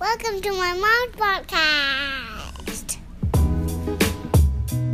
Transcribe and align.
Welcome 0.00 0.40
to 0.42 0.52
my 0.52 0.74
mom's 0.74 1.16
podcast. 1.16 2.98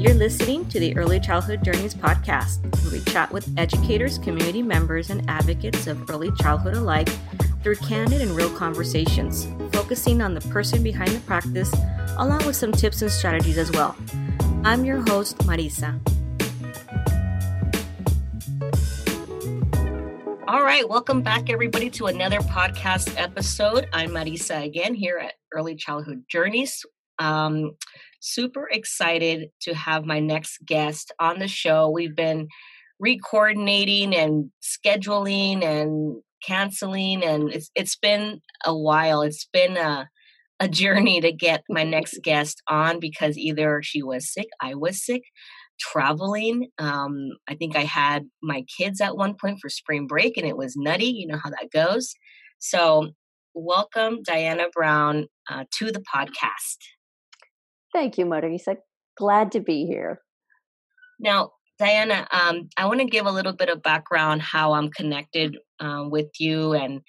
You're 0.00 0.14
listening 0.14 0.66
to 0.70 0.80
the 0.80 0.96
Early 0.96 1.20
Childhood 1.20 1.62
Journeys 1.62 1.94
podcast, 1.94 2.62
where 2.82 2.92
we 2.92 3.04
chat 3.12 3.30
with 3.30 3.52
educators, 3.58 4.16
community 4.16 4.62
members, 4.62 5.10
and 5.10 5.28
advocates 5.28 5.86
of 5.86 6.08
early 6.08 6.30
childhood 6.32 6.76
alike 6.76 7.10
through 7.62 7.76
candid 7.76 8.22
and 8.22 8.30
real 8.30 8.48
conversations, 8.56 9.46
focusing 9.72 10.22
on 10.22 10.32
the 10.32 10.40
person 10.48 10.82
behind 10.82 11.10
the 11.10 11.20
practice, 11.20 11.70
along 12.16 12.46
with 12.46 12.56
some 12.56 12.72
tips 12.72 13.02
and 13.02 13.10
strategies 13.10 13.58
as 13.58 13.70
well. 13.72 13.94
I'm 14.64 14.86
your 14.86 15.02
host, 15.08 15.36
Marisa. 15.40 16.00
All 20.54 20.62
right, 20.62 20.88
welcome 20.88 21.20
back, 21.20 21.50
everybody, 21.50 21.90
to 21.90 22.06
another 22.06 22.38
podcast 22.38 23.20
episode. 23.20 23.88
I'm 23.92 24.10
Marisa 24.10 24.64
again 24.64 24.94
here 24.94 25.18
at 25.18 25.34
Early 25.52 25.74
Childhood 25.74 26.22
Journeys. 26.30 26.80
Um, 27.18 27.72
super 28.20 28.68
excited 28.70 29.48
to 29.62 29.74
have 29.74 30.04
my 30.04 30.20
next 30.20 30.58
guest 30.64 31.10
on 31.18 31.40
the 31.40 31.48
show. 31.48 31.90
We've 31.90 32.14
been 32.14 32.46
recoordinating 33.04 34.14
and 34.14 34.52
scheduling 34.62 35.64
and 35.64 36.22
canceling, 36.46 37.24
and 37.24 37.52
it's 37.52 37.72
it's 37.74 37.96
been 37.96 38.40
a 38.64 38.78
while. 38.78 39.22
It's 39.22 39.48
been 39.52 39.76
a 39.76 40.08
a 40.60 40.68
journey 40.68 41.20
to 41.20 41.32
get 41.32 41.64
my 41.68 41.82
next 41.82 42.20
guest 42.22 42.62
on 42.68 43.00
because 43.00 43.36
either 43.36 43.82
she 43.82 44.04
was 44.04 44.32
sick, 44.32 44.46
I 44.60 44.76
was 44.76 45.04
sick, 45.04 45.22
traveling. 45.78 46.68
Um, 46.78 47.30
I 47.48 47.54
think 47.54 47.76
I 47.76 47.82
had 47.82 48.26
my 48.42 48.64
kids 48.78 49.00
at 49.00 49.16
one 49.16 49.34
point 49.40 49.58
for 49.60 49.68
spring 49.68 50.06
break 50.06 50.36
and 50.36 50.46
it 50.46 50.56
was 50.56 50.76
nutty. 50.76 51.06
You 51.06 51.26
know 51.26 51.38
how 51.42 51.50
that 51.50 51.70
goes. 51.72 52.14
So, 52.58 53.10
welcome, 53.54 54.22
Diana 54.22 54.66
Brown, 54.72 55.26
uh, 55.50 55.64
to 55.78 55.92
the 55.92 56.02
podcast. 56.14 56.78
Thank 57.92 58.18
you, 58.18 58.26
Marisa. 58.26 58.76
Glad 59.16 59.52
to 59.52 59.60
be 59.60 59.86
here. 59.86 60.20
Now, 61.20 61.50
Diana, 61.78 62.26
um, 62.32 62.68
I 62.76 62.86
want 62.86 63.00
to 63.00 63.06
give 63.06 63.26
a 63.26 63.32
little 63.32 63.52
bit 63.52 63.68
of 63.68 63.82
background 63.82 64.42
how 64.42 64.72
I'm 64.72 64.90
connected 64.90 65.56
uh, 65.80 66.04
with 66.08 66.28
you 66.38 66.72
and 66.72 67.00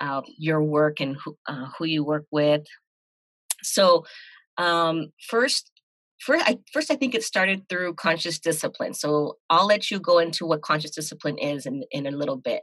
uh, 0.00 0.22
your 0.38 0.62
work 0.62 1.00
and 1.00 1.16
who, 1.22 1.36
uh, 1.46 1.66
who 1.78 1.84
you 1.84 2.04
work 2.04 2.24
with. 2.30 2.62
So, 3.62 4.04
um, 4.58 5.12
first, 5.28 5.70
first 6.20 6.44
I, 6.46 6.58
first 6.72 6.90
I 6.90 6.96
think 6.96 7.14
it 7.14 7.22
started 7.22 7.68
through 7.68 7.94
conscious 7.94 8.38
discipline. 8.38 8.94
So 8.94 9.36
I'll 9.50 9.66
let 9.66 9.90
you 9.90 10.00
go 10.00 10.18
into 10.18 10.46
what 10.46 10.62
conscious 10.62 10.90
discipline 10.90 11.38
is 11.38 11.66
in 11.66 11.82
in 11.90 12.06
a 12.06 12.10
little 12.10 12.36
bit. 12.36 12.62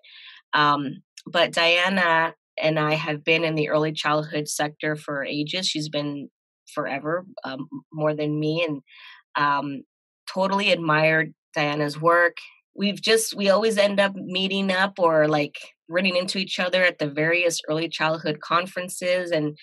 Um, 0.53 1.03
but 1.25 1.51
Diana 1.51 2.33
and 2.61 2.79
I 2.79 2.93
have 2.93 3.23
been 3.23 3.43
in 3.43 3.55
the 3.55 3.69
early 3.69 3.91
childhood 3.91 4.47
sector 4.47 4.95
for 4.95 5.23
ages. 5.23 5.67
She's 5.67 5.89
been 5.89 6.29
forever, 6.73 7.25
um, 7.43 7.67
more 7.91 8.13
than 8.13 8.39
me, 8.39 8.65
and 8.67 8.81
um, 9.35 9.83
totally 10.31 10.71
admired 10.71 11.33
Diana's 11.55 11.99
work. 11.99 12.37
We've 12.75 13.01
just 13.01 13.35
we 13.35 13.49
always 13.49 13.77
end 13.77 13.99
up 13.99 14.15
meeting 14.15 14.71
up 14.71 14.93
or 14.97 15.27
like 15.27 15.55
running 15.89 16.15
into 16.15 16.37
each 16.39 16.59
other 16.59 16.83
at 16.83 16.97
the 16.97 17.09
various 17.09 17.61
early 17.69 17.87
childhood 17.87 18.39
conferences 18.39 19.31
and 19.31 19.57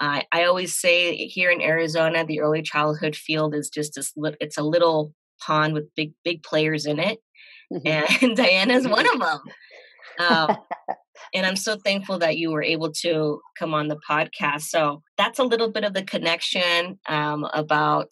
uh, 0.00 0.22
I 0.32 0.44
always 0.44 0.74
say 0.76 1.14
here 1.14 1.50
in 1.50 1.60
Arizona, 1.60 2.24
the 2.24 2.40
early 2.40 2.62
childhood 2.62 3.14
field 3.14 3.54
is 3.54 3.68
just 3.68 3.94
this. 3.94 4.12
It's 4.40 4.56
a 4.56 4.62
little 4.62 5.12
pond 5.42 5.74
with 5.74 5.94
big 5.94 6.12
big 6.24 6.42
players 6.42 6.86
in 6.86 6.98
it, 6.98 7.18
mm-hmm. 7.72 8.24
and 8.24 8.36
Diana's 8.36 8.88
one 8.88 9.06
of 9.06 9.20
them. 9.20 9.40
Um, 10.18 10.56
and 11.34 11.46
I'm 11.46 11.56
so 11.56 11.76
thankful 11.76 12.18
that 12.18 12.38
you 12.38 12.50
were 12.50 12.62
able 12.62 12.92
to 13.02 13.40
come 13.58 13.74
on 13.74 13.88
the 13.88 14.00
podcast. 14.08 14.62
So 14.62 15.02
that's 15.16 15.38
a 15.38 15.44
little 15.44 15.70
bit 15.70 15.84
of 15.84 15.94
the 15.94 16.02
connection 16.02 16.98
um, 17.08 17.46
about 17.52 18.10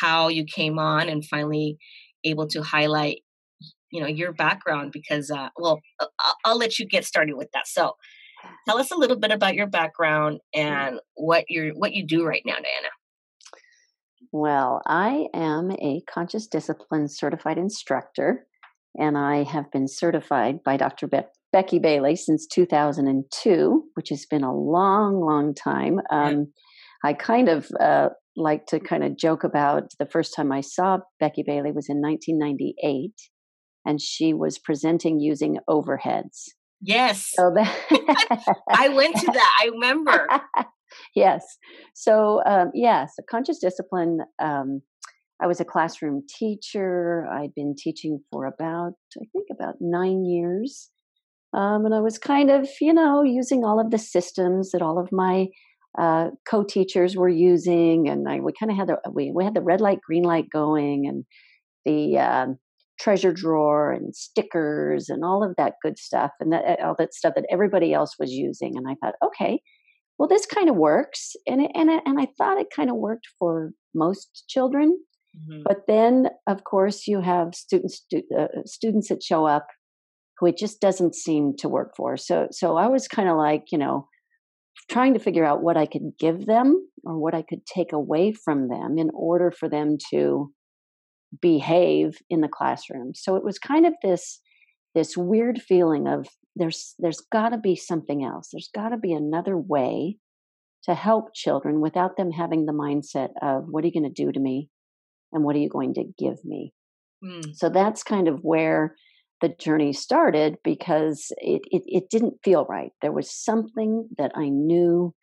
how 0.00 0.28
you 0.28 0.44
came 0.44 0.78
on 0.78 1.08
and 1.08 1.24
finally 1.24 1.76
able 2.24 2.46
to 2.46 2.62
highlight 2.62 3.22
you 3.90 4.00
know 4.00 4.06
your 4.06 4.32
background 4.32 4.92
because 4.92 5.30
uh, 5.30 5.48
well 5.56 5.80
I'll, 6.00 6.36
I'll 6.44 6.58
let 6.58 6.78
you 6.78 6.86
get 6.86 7.04
started 7.04 7.34
with 7.36 7.50
that 7.52 7.66
so 7.66 7.96
Tell 8.66 8.78
us 8.78 8.90
a 8.90 8.96
little 8.96 9.18
bit 9.18 9.30
about 9.30 9.54
your 9.54 9.66
background 9.66 10.40
and 10.54 11.00
what 11.14 11.44
you 11.48 11.72
what 11.76 11.92
you 11.92 12.06
do 12.06 12.24
right 12.24 12.42
now, 12.44 12.54
Diana. 12.54 12.88
Well, 14.32 14.80
I 14.86 15.26
am 15.34 15.72
a 15.72 16.02
conscious 16.08 16.46
discipline 16.46 17.08
certified 17.08 17.58
instructor, 17.58 18.46
and 18.94 19.18
I 19.18 19.42
have 19.42 19.70
been 19.70 19.86
certified 19.86 20.62
by 20.64 20.78
Dr. 20.78 21.06
Be- 21.06 21.20
Becky 21.52 21.78
Bailey 21.78 22.16
since 22.16 22.46
2002, 22.46 23.84
which 23.94 24.08
has 24.08 24.24
been 24.24 24.42
a 24.42 24.54
long, 24.54 25.20
long 25.20 25.54
time. 25.54 26.00
Um, 26.10 26.52
I 27.04 27.12
kind 27.12 27.50
of 27.50 27.68
uh, 27.78 28.08
like 28.34 28.64
to 28.66 28.80
kind 28.80 29.04
of 29.04 29.18
joke 29.18 29.44
about 29.44 29.92
the 29.98 30.06
first 30.06 30.34
time 30.34 30.50
I 30.50 30.62
saw 30.62 31.00
Becky 31.20 31.42
Bailey 31.46 31.72
was 31.72 31.90
in 31.90 32.00
1998, 32.00 33.12
and 33.84 34.00
she 34.00 34.32
was 34.32 34.58
presenting 34.58 35.20
using 35.20 35.58
overheads. 35.68 36.48
Yes. 36.82 37.30
So 37.34 37.52
that 37.54 38.56
I 38.70 38.88
went 38.88 39.16
to 39.16 39.26
that. 39.26 39.50
I 39.62 39.66
remember. 39.66 40.26
yes. 41.14 41.58
So 41.94 42.42
um, 42.44 42.70
yes, 42.74 43.14
a 43.18 43.22
conscious 43.22 43.58
discipline. 43.58 44.20
Um, 44.40 44.82
I 45.40 45.46
was 45.46 45.60
a 45.60 45.64
classroom 45.64 46.22
teacher. 46.28 47.26
I'd 47.32 47.54
been 47.54 47.74
teaching 47.76 48.20
for 48.30 48.46
about, 48.46 48.92
I 49.20 49.24
think, 49.32 49.46
about 49.50 49.76
nine 49.80 50.24
years. 50.24 50.90
Um, 51.52 51.84
and 51.84 51.94
I 51.94 52.00
was 52.00 52.18
kind 52.18 52.50
of, 52.50 52.68
you 52.80 52.94
know, 52.94 53.22
using 53.22 53.64
all 53.64 53.80
of 53.80 53.90
the 53.90 53.98
systems 53.98 54.70
that 54.70 54.82
all 54.82 54.98
of 54.98 55.10
my 55.12 55.48
uh, 55.98 56.30
co-teachers 56.48 57.16
were 57.16 57.28
using, 57.28 58.08
and 58.08 58.26
I 58.28 58.40
we 58.40 58.52
kind 58.58 58.72
of 58.72 58.78
had 58.78 58.88
the 58.88 58.98
we 59.10 59.30
we 59.34 59.44
had 59.44 59.54
the 59.54 59.60
red 59.60 59.80
light, 59.80 60.00
green 60.00 60.22
light 60.22 60.48
going, 60.50 61.06
and 61.06 61.24
the 61.84 62.18
um, 62.18 62.58
treasure 63.00 63.32
drawer 63.32 63.92
and 63.92 64.14
stickers 64.14 65.08
and 65.08 65.24
all 65.24 65.42
of 65.42 65.54
that 65.56 65.74
good 65.82 65.98
stuff 65.98 66.30
and 66.40 66.52
that, 66.52 66.80
all 66.80 66.94
that 66.98 67.14
stuff 67.14 67.34
that 67.34 67.46
everybody 67.50 67.92
else 67.92 68.14
was 68.18 68.32
using. 68.32 68.76
And 68.76 68.86
I 68.88 68.94
thought, 69.02 69.14
okay, 69.24 69.60
well, 70.18 70.28
this 70.28 70.46
kind 70.46 70.68
of 70.68 70.76
works. 70.76 71.32
And, 71.46 71.62
it, 71.62 71.70
and, 71.74 71.90
it, 71.90 72.02
and 72.06 72.20
I 72.20 72.28
thought 72.38 72.58
it 72.58 72.68
kind 72.74 72.90
of 72.90 72.96
worked 72.96 73.26
for 73.38 73.72
most 73.94 74.44
children. 74.48 74.96
Mm-hmm. 75.36 75.62
But 75.64 75.86
then, 75.88 76.28
of 76.46 76.64
course, 76.64 77.06
you 77.06 77.20
have 77.20 77.54
students 77.54 77.96
stu- 77.96 78.22
uh, 78.38 78.48
students 78.66 79.08
that 79.08 79.22
show 79.22 79.46
up 79.46 79.66
who 80.38 80.46
it 80.46 80.58
just 80.58 80.80
doesn't 80.80 81.14
seem 81.14 81.54
to 81.58 81.68
work 81.68 81.92
for. 81.96 82.16
So, 82.16 82.48
so 82.50 82.76
I 82.76 82.88
was 82.88 83.08
kind 83.08 83.28
of 83.28 83.36
like, 83.36 83.64
you 83.72 83.78
know, 83.78 84.06
trying 84.90 85.14
to 85.14 85.20
figure 85.20 85.44
out 85.44 85.62
what 85.62 85.76
I 85.76 85.86
could 85.86 86.12
give 86.18 86.46
them 86.46 86.88
or 87.04 87.18
what 87.18 87.34
I 87.34 87.42
could 87.42 87.64
take 87.66 87.92
away 87.92 88.32
from 88.32 88.68
them 88.68 88.96
in 88.98 89.10
order 89.14 89.50
for 89.50 89.68
them 89.68 89.96
to 90.12 90.52
behave 91.40 92.18
in 92.28 92.40
the 92.40 92.48
classroom. 92.48 93.12
So 93.14 93.36
it 93.36 93.44
was 93.44 93.58
kind 93.58 93.86
of 93.86 93.94
this 94.02 94.40
this 94.94 95.16
weird 95.16 95.60
feeling 95.60 96.06
of 96.06 96.28
there's 96.54 96.94
there's 96.98 97.20
got 97.32 97.50
to 97.50 97.58
be 97.58 97.76
something 97.76 98.24
else. 98.24 98.50
There's 98.52 98.70
got 98.74 98.90
to 98.90 98.98
be 98.98 99.12
another 99.12 99.56
way 99.56 100.16
to 100.84 100.94
help 100.94 101.34
children 101.34 101.80
without 101.80 102.16
them 102.16 102.30
having 102.30 102.66
the 102.66 102.72
mindset 102.72 103.30
of 103.40 103.64
what 103.68 103.84
are 103.84 103.86
you 103.86 103.92
going 103.92 104.12
to 104.12 104.24
do 104.24 104.32
to 104.32 104.40
me 104.40 104.68
and 105.32 105.44
what 105.44 105.56
are 105.56 105.60
you 105.60 105.68
going 105.68 105.94
to 105.94 106.04
give 106.18 106.44
me. 106.44 106.72
Mm. 107.24 107.54
So 107.54 107.68
that's 107.68 108.02
kind 108.02 108.28
of 108.28 108.40
where 108.42 108.96
the 109.40 109.48
journey 109.48 109.92
started 109.92 110.56
because 110.64 111.32
it, 111.38 111.62
it, 111.70 111.82
it 111.86 112.10
didn't 112.10 112.34
feel 112.44 112.66
right. 112.68 112.90
There 113.00 113.12
was 113.12 113.30
something 113.30 114.08
that 114.18 114.32
I 114.34 114.48
knew 114.48 115.14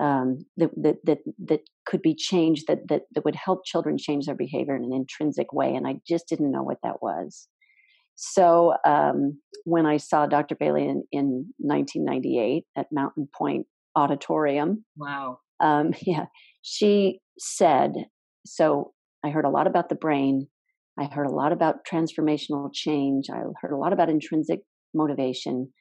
um, 0.00 0.44
that, 0.56 0.70
that 0.76 0.96
that 1.04 1.18
that 1.46 1.60
could 1.84 2.02
be 2.02 2.14
changed 2.14 2.66
that 2.68 2.88
that 2.88 3.02
that 3.14 3.24
would 3.24 3.36
help 3.36 3.64
children 3.64 3.98
change 3.98 4.26
their 4.26 4.34
behavior 4.34 4.76
in 4.76 4.84
an 4.84 4.92
intrinsic 4.92 5.52
way, 5.52 5.74
and 5.74 5.86
I 5.86 5.96
just 6.06 6.28
didn't 6.28 6.50
know 6.50 6.62
what 6.62 6.78
that 6.82 7.02
was. 7.02 7.48
So 8.14 8.74
um, 8.86 9.40
when 9.64 9.86
I 9.86 9.96
saw 9.96 10.26
Dr. 10.26 10.54
Bailey 10.54 10.82
in, 10.82 11.02
in 11.12 11.46
1998 11.58 12.64
at 12.76 12.86
Mountain 12.92 13.28
Point 13.36 13.66
Auditorium, 13.96 14.84
wow, 14.96 15.38
um, 15.60 15.94
yeah, 16.02 16.26
she 16.62 17.20
said. 17.38 17.92
So 18.44 18.92
I 19.24 19.30
heard 19.30 19.44
a 19.44 19.50
lot 19.50 19.66
about 19.66 19.88
the 19.88 19.94
brain. 19.94 20.48
I 20.98 21.04
heard 21.04 21.26
a 21.26 21.34
lot 21.34 21.52
about 21.52 21.86
transformational 21.90 22.70
change. 22.72 23.26
I 23.30 23.40
heard 23.60 23.72
a 23.72 23.78
lot 23.78 23.92
about 23.92 24.10
intrinsic 24.10 24.60
motivation. 24.94 25.72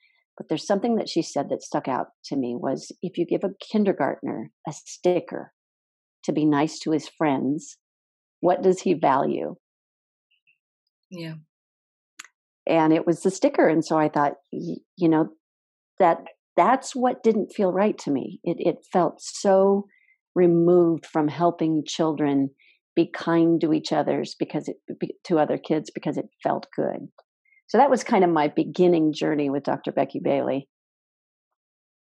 But 0.41 0.49
there's 0.49 0.65
something 0.65 0.95
that 0.95 1.07
she 1.07 1.21
said 1.21 1.49
that 1.49 1.61
stuck 1.61 1.87
out 1.87 2.07
to 2.25 2.35
me 2.35 2.55
was 2.59 2.91
if 3.03 3.15
you 3.15 3.27
give 3.27 3.43
a 3.43 3.53
kindergartner 3.71 4.49
a 4.67 4.73
sticker 4.73 5.53
to 6.23 6.31
be 6.31 6.45
nice 6.45 6.79
to 6.79 6.89
his 6.89 7.07
friends, 7.07 7.77
what 8.39 8.63
does 8.63 8.81
he 8.81 8.95
value? 8.95 9.53
Yeah. 11.11 11.35
And 12.65 12.91
it 12.91 13.05
was 13.05 13.21
the 13.21 13.29
sticker. 13.29 13.67
And 13.67 13.85
so 13.85 13.99
I 13.99 14.09
thought, 14.09 14.33
you 14.51 14.79
know, 14.97 15.29
that 15.99 16.23
that's 16.57 16.95
what 16.95 17.21
didn't 17.21 17.53
feel 17.53 17.71
right 17.71 17.99
to 17.99 18.09
me. 18.09 18.39
It 18.43 18.57
it 18.59 18.77
felt 18.91 19.21
so 19.21 19.85
removed 20.33 21.05
from 21.05 21.27
helping 21.27 21.83
children 21.85 22.49
be 22.95 23.11
kind 23.13 23.61
to 23.61 23.73
each 23.73 23.91
other's 23.91 24.33
because 24.39 24.67
it 24.67 24.77
to 25.25 25.37
other 25.37 25.59
kids 25.59 25.91
because 25.93 26.17
it 26.17 26.29
felt 26.41 26.65
good. 26.75 27.09
So 27.71 27.77
that 27.77 27.89
was 27.89 28.03
kind 28.03 28.25
of 28.25 28.29
my 28.29 28.49
beginning 28.49 29.13
journey 29.13 29.49
with 29.49 29.63
Dr. 29.63 29.93
Becky 29.93 30.19
Bailey. 30.19 30.67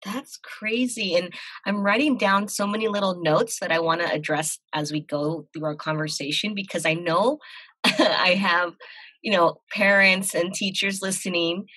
That's 0.04 0.36
crazy. 0.36 1.16
And 1.16 1.34
I'm 1.66 1.80
writing 1.80 2.18
down 2.18 2.50
so 2.50 2.68
many 2.68 2.90
little 2.90 3.22
notes 3.24 3.60
that 3.62 3.72
I 3.72 3.80
want 3.80 4.02
to 4.02 4.12
address 4.12 4.60
as 4.74 4.92
we 4.92 5.00
go 5.00 5.48
through 5.54 5.64
our 5.64 5.76
conversation 5.76 6.56
because 6.56 6.86
I 6.86 6.96
know 6.96 7.38
I 7.86 8.34
have, 8.38 8.74
you 9.22 9.32
know, 9.32 9.62
parents 9.72 10.36
and 10.36 10.54
teachers 10.54 11.02
listening 11.02 11.68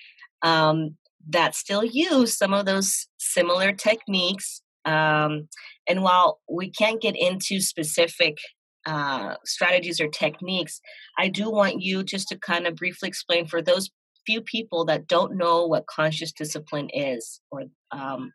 um, 0.41 0.97
that 1.29 1.55
still 1.55 1.85
use 1.85 2.37
some 2.37 2.53
of 2.53 2.65
those 2.65 3.07
similar 3.17 3.71
techniques. 3.71 4.61
Um, 4.83 5.47
and 5.87 6.03
while 6.03 6.41
we 6.51 6.69
can't 6.69 7.01
get 7.01 7.15
into 7.15 7.61
specific 7.61 8.39
uh, 8.85 9.35
strategies 9.45 9.99
or 9.99 10.07
techniques, 10.07 10.79
I 11.17 11.27
do 11.27 11.49
want 11.49 11.81
you 11.81 12.03
just 12.03 12.29
to 12.29 12.37
kind 12.37 12.67
of 12.67 12.75
briefly 12.75 13.07
explain 13.09 13.47
for 13.47 13.61
those 13.61 13.89
few 14.25 14.41
people 14.41 14.85
that 14.85 15.07
don't 15.07 15.37
know 15.37 15.65
what 15.65 15.87
conscious 15.87 16.31
discipline 16.31 16.89
is 16.93 17.41
or 17.51 17.63
um, 17.91 18.31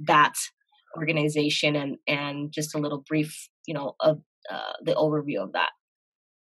that 0.00 0.34
organization 0.96 1.76
and 1.76 1.96
and 2.08 2.52
just 2.52 2.74
a 2.74 2.78
little 2.78 3.04
brief 3.08 3.48
you 3.66 3.74
know 3.74 3.94
of 4.00 4.20
uh, 4.50 4.72
the 4.82 4.94
overview 4.94 5.42
of 5.42 5.52
that. 5.52 5.70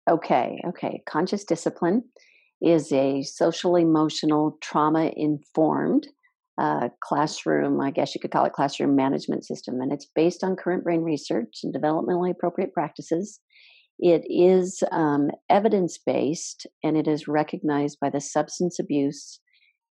Okay 0.09 0.61
okay 0.69 1.03
conscious 1.07 1.45
discipline 1.45 2.05
is 2.61 2.93
a 2.93 3.23
social 3.23 3.77
emotional 3.77 4.59
trauma 4.61 5.11
informed 5.17 6.07
uh, 6.59 6.89
classroom 7.03 7.81
i 7.81 7.91
guess 7.91 8.15
you 8.15 8.21
could 8.21 8.31
call 8.31 8.45
it 8.45 8.53
classroom 8.53 8.97
management 8.97 9.45
system 9.45 9.81
and 9.81 9.93
it's 9.93 10.07
based 10.15 10.43
on 10.43 10.57
current 10.57 10.85
brain 10.85 11.03
research 11.03 11.59
and 11.63 11.75
developmentally 11.75 12.31
appropriate 12.31 12.73
practices 12.73 13.41
it 13.99 14.25
is 14.29 14.83
um, 14.93 15.31
evidence 15.49 15.99
based 15.99 16.67
and 16.85 16.97
it 16.97 17.09
is 17.09 17.29
recognized 17.29 17.99
by 18.01 18.11
the 18.11 18.21
Substance 18.21 18.79
Abuse 18.79 19.41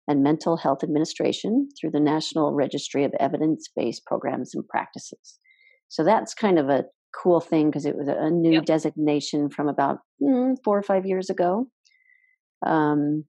and 0.07 0.21
Mental 0.21 0.57
Health 0.57 0.83
Administration 0.83 1.69
through 1.79 1.91
the 1.91 1.99
National 1.99 2.53
Registry 2.53 3.03
of 3.03 3.13
Evidence 3.19 3.67
Based 3.75 4.05
Programs 4.05 4.53
and 4.53 4.67
Practices. 4.67 5.39
So 5.87 6.03
that's 6.03 6.35
kind 6.35 6.59
of 6.59 6.69
a 6.69 6.85
cool 7.23 7.39
thing 7.39 7.69
because 7.69 7.85
it 7.85 7.95
was 7.95 8.07
a 8.07 8.29
new 8.29 8.53
yep. 8.53 8.65
designation 8.65 9.49
from 9.49 9.67
about 9.67 9.99
mm, 10.21 10.55
four 10.63 10.77
or 10.77 10.83
five 10.83 11.05
years 11.05 11.29
ago. 11.29 11.67
Um, 12.65 13.25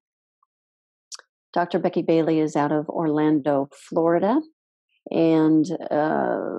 Dr. 1.57 1.79
Becky 1.79 2.03
Bailey 2.03 2.39
is 2.39 2.55
out 2.55 2.71
of 2.71 2.87
Orlando, 2.91 3.71
Florida, 3.89 4.43
and 5.11 5.65
uh, 5.91 6.59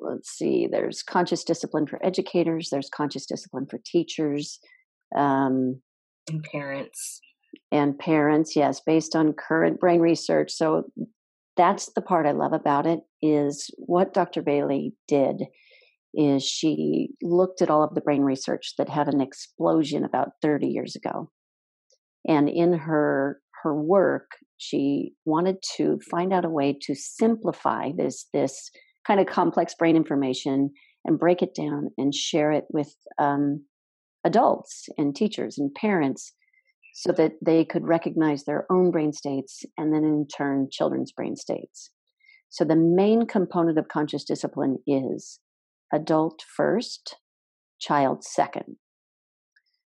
let's 0.00 0.30
see 0.30 0.66
there's 0.66 1.02
conscious 1.02 1.44
discipline 1.44 1.86
for 1.86 2.04
educators 2.04 2.70
there's 2.70 2.88
conscious 2.88 3.26
discipline 3.26 3.66
for 3.66 3.78
teachers 3.84 4.58
um, 5.14 5.82
and 6.30 6.42
parents. 6.44 7.20
and 7.70 7.98
parents 7.98 8.56
yes 8.56 8.80
based 8.80 9.14
on 9.14 9.34
current 9.34 9.78
brain 9.78 10.00
research. 10.00 10.50
So 10.50 10.84
that's 11.56 11.92
the 11.94 12.00
part 12.00 12.24
i 12.24 12.30
love 12.30 12.52
about 12.52 12.86
it 12.86 13.00
is 13.20 13.68
what 13.78 14.14
dr 14.14 14.40
bailey 14.42 14.94
did 15.08 15.42
is 16.14 16.42
she 16.42 17.10
looked 17.22 17.60
at 17.62 17.68
all 17.70 17.82
of 17.82 17.94
the 17.94 18.00
brain 18.00 18.22
research 18.22 18.74
that 18.78 18.88
had 18.88 19.08
an 19.08 19.20
explosion 19.20 20.04
about 20.04 20.32
30 20.40 20.66
years 20.66 20.96
ago. 20.96 21.30
And 22.26 22.48
in 22.48 22.72
her 22.72 23.40
her 23.62 23.74
work 23.74 24.30
she 24.58 25.12
wanted 25.24 25.56
to 25.76 25.98
find 26.10 26.32
out 26.32 26.44
a 26.44 26.50
way 26.50 26.76
to 26.82 26.94
simplify 26.94 27.90
this 27.96 28.26
this 28.32 28.70
kind 29.06 29.20
of 29.20 29.26
complex 29.26 29.74
brain 29.74 29.96
information 29.96 30.70
and 31.04 31.18
break 31.18 31.42
it 31.42 31.54
down 31.54 31.88
and 31.96 32.14
share 32.14 32.52
it 32.52 32.64
with 32.70 32.94
um, 33.18 33.64
adults 34.24 34.88
and 34.98 35.16
teachers 35.16 35.56
and 35.58 35.74
parents 35.74 36.34
so 36.92 37.12
that 37.12 37.32
they 37.44 37.64
could 37.64 37.86
recognize 37.86 38.44
their 38.44 38.66
own 38.70 38.90
brain 38.90 39.12
states 39.12 39.62
and 39.78 39.94
then 39.94 40.04
in 40.04 40.26
turn 40.26 40.68
children's 40.70 41.12
brain 41.12 41.36
states. 41.36 41.90
So 42.50 42.64
the 42.64 42.76
main 42.76 43.26
component 43.26 43.78
of 43.78 43.88
conscious 43.88 44.24
discipline 44.24 44.78
is 44.86 45.38
adult 45.92 46.42
first 46.56 47.16
child 47.78 48.24
second 48.24 48.76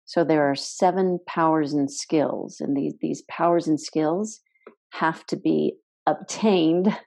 so 0.08 0.24
there 0.24 0.50
are 0.50 0.56
seven 0.56 1.20
powers 1.28 1.74
and 1.74 1.92
skills 1.92 2.58
and 2.60 2.76
these 2.76 2.96
these 3.02 3.24
powers 3.30 3.68
and 3.68 3.80
skills 3.80 4.40
have 4.94 5.26
to 5.28 5.36
be 5.36 5.76
obtained 6.08 6.98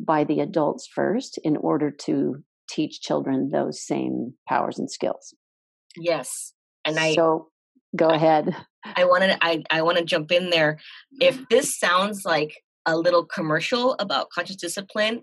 by 0.00 0.24
the 0.24 0.40
adults 0.40 0.88
first 0.92 1.38
in 1.42 1.56
order 1.56 1.90
to 1.90 2.36
teach 2.68 3.00
children 3.00 3.50
those 3.50 3.84
same 3.84 4.34
powers 4.48 4.78
and 4.78 4.90
skills. 4.90 5.34
Yes. 5.96 6.52
And 6.84 6.98
I 6.98 7.14
So 7.14 7.48
go 7.96 8.08
ahead. 8.08 8.54
I 8.84 9.04
wanted 9.04 9.36
I 9.40 9.62
I 9.70 9.82
want 9.82 9.98
to 9.98 10.04
jump 10.04 10.30
in 10.32 10.50
there. 10.50 10.78
If 11.20 11.40
this 11.48 11.78
sounds 11.78 12.24
like 12.24 12.62
a 12.86 12.96
little 12.96 13.24
commercial 13.24 13.94
about 13.98 14.30
conscious 14.30 14.56
discipline, 14.56 15.22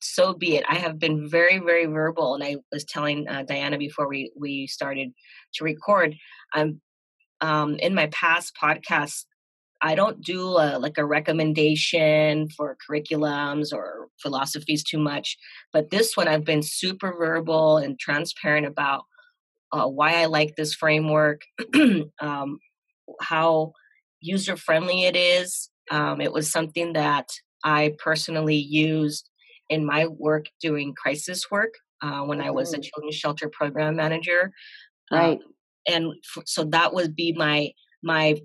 so 0.00 0.34
be 0.34 0.56
it. 0.56 0.64
I 0.68 0.76
have 0.76 0.98
been 0.98 1.28
very, 1.28 1.58
very 1.58 1.86
verbal, 1.86 2.34
and 2.34 2.44
I 2.44 2.56
was 2.72 2.84
telling 2.84 3.28
uh, 3.28 3.42
Diana 3.42 3.78
before 3.78 4.08
we 4.08 4.32
we 4.36 4.66
started 4.66 5.12
to 5.54 5.64
record. 5.64 6.16
I'm 6.52 6.80
um, 7.40 7.76
in 7.76 7.94
my 7.94 8.06
past 8.08 8.54
podcasts. 8.60 9.24
I 9.82 9.94
don't 9.94 10.20
do 10.22 10.42
a, 10.58 10.78
like 10.78 10.98
a 10.98 11.06
recommendation 11.06 12.50
for 12.50 12.76
curriculums 12.86 13.72
or 13.72 14.08
philosophies 14.20 14.84
too 14.84 14.98
much, 14.98 15.38
but 15.72 15.88
this 15.88 16.18
one 16.18 16.28
I've 16.28 16.44
been 16.44 16.62
super 16.62 17.14
verbal 17.16 17.78
and 17.78 17.98
transparent 17.98 18.66
about 18.66 19.04
uh, 19.72 19.86
why 19.86 20.20
I 20.20 20.26
like 20.26 20.54
this 20.54 20.74
framework, 20.74 21.42
um, 22.20 22.58
how 23.22 23.72
user 24.20 24.56
friendly 24.56 25.04
it 25.04 25.16
is. 25.16 25.70
Um, 25.90 26.20
it 26.20 26.32
was 26.32 26.50
something 26.50 26.92
that 26.92 27.28
I 27.64 27.94
personally 27.98 28.56
used 28.56 29.29
in 29.70 29.86
my 29.86 30.06
work 30.06 30.46
doing 30.60 30.94
crisis 30.94 31.50
work 31.50 31.74
uh, 32.02 32.20
when 32.20 32.40
I 32.40 32.50
was 32.50 32.74
a 32.74 32.78
mm. 32.78 32.82
children's 32.82 33.14
shelter 33.14 33.48
program 33.48 33.96
manager. 33.96 34.52
Right. 35.10 35.38
Um, 35.38 35.54
and 35.88 36.12
f- 36.36 36.44
so 36.46 36.64
that 36.64 36.92
would 36.92 37.16
be 37.16 37.32
my 37.32 37.70
my 38.02 38.36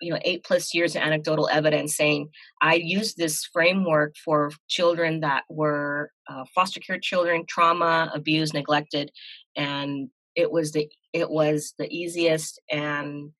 you 0.00 0.10
know 0.12 0.18
eight 0.24 0.42
plus 0.44 0.74
years 0.74 0.96
of 0.96 1.02
anecdotal 1.02 1.48
evidence 1.52 1.96
saying 1.96 2.28
i 2.62 2.74
used 2.74 3.16
this 3.16 3.44
framework 3.44 4.14
for 4.24 4.50
children 4.66 5.20
that 5.20 5.44
were 5.50 6.10
uh, 6.28 6.44
foster 6.54 6.80
care 6.80 6.98
children 6.98 7.44
trauma 7.46 8.10
abused 8.14 8.54
neglected 8.54 9.10
and 9.56 10.08
it 10.34 10.50
was 10.50 10.72
the 10.72 10.88
it 11.12 11.28
was 11.30 11.74
the 11.78 11.88
easiest 11.94 12.60
and 12.70 13.30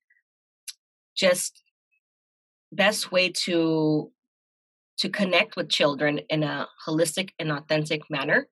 just 1.15 1.63
best 2.71 3.11
way 3.11 3.29
to 3.29 4.11
to 5.01 5.09
connect 5.09 5.55
with 5.55 5.69
children 5.69 6.21
in 6.29 6.43
a 6.43 6.67
holistic 6.87 7.29
and 7.39 7.51
authentic 7.51 8.01
manner. 8.09 8.47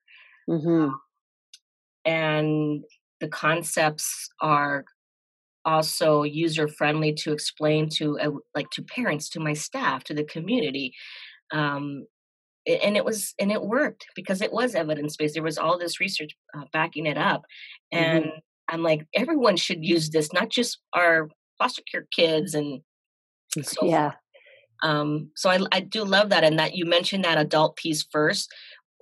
Mm-hmm. 0.49 0.89
and 2.06 2.83
the 3.19 3.27
concepts 3.27 4.29
are 4.41 4.83
also 5.63 6.23
user 6.23 6.68
friendly 6.68 7.13
to 7.13 7.31
explain 7.31 7.87
to 7.97 8.18
uh, 8.19 8.31
like 8.56 8.69
to 8.71 8.81
parents 8.81 9.29
to 9.29 9.39
my 9.39 9.53
staff 9.53 10.03
to 10.06 10.15
the 10.15 10.23
community. 10.23 10.94
Um, 11.53 12.07
and 12.65 12.97
it 12.97 13.06
was 13.06 13.35
and 13.39 13.51
it 13.51 13.61
worked 13.61 14.07
because 14.15 14.41
it 14.41 14.51
was 14.51 14.73
evidence 14.73 15.18
based 15.18 15.35
there 15.35 15.44
was 15.44 15.59
all 15.59 15.77
this 15.77 15.99
research 15.99 16.31
uh, 16.57 16.63
backing 16.73 17.06
it 17.06 17.18
up. 17.18 17.44
And 17.91 18.25
mm-hmm. 18.25 18.37
i'm 18.69 18.83
like 18.83 19.06
everyone 19.15 19.57
should 19.57 19.83
use 19.83 20.09
this 20.09 20.33
not 20.33 20.49
just 20.49 20.79
our 20.94 21.29
foster 21.57 21.83
care 21.91 22.07
kids 22.15 22.53
and 22.53 22.81
so 23.61 23.85
yeah 23.85 24.13
um, 24.81 25.31
so 25.36 25.50
I, 25.50 25.59
I 25.71 25.80
do 25.81 26.04
love 26.04 26.30
that 26.30 26.44
and 26.44 26.59
that 26.59 26.76
you 26.76 26.86
mentioned 26.86 27.26
that 27.26 27.38
adult 27.38 27.76
piece 27.76 28.06
first 28.12 28.54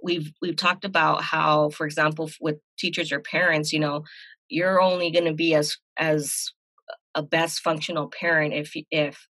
we've 0.02 0.32
we've 0.42 0.56
talked 0.56 0.86
about 0.86 1.24
how 1.24 1.70
for 1.70 1.86
example 1.86 2.30
with 2.40 2.58
teachers 2.78 3.12
or 3.12 3.20
parents 3.20 3.74
you 3.74 3.80
know 3.80 4.04
you're 4.50 4.82
only 4.82 5.12
going 5.12 5.26
to 5.26 5.34
be 5.34 5.54
as 5.54 5.78
as 5.98 6.52
a 7.16 7.24
best 7.24 7.60
functional 7.60 8.10
parent 8.10 8.54
if 8.54 8.74
if 8.92 9.28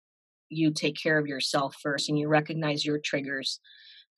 you 0.49 0.73
take 0.73 0.97
care 1.01 1.19
of 1.19 1.27
yourself 1.27 1.77
first 1.83 2.09
and 2.09 2.19
you 2.19 2.29
recognize 2.29 2.85
your 2.85 2.99
triggers 2.99 3.61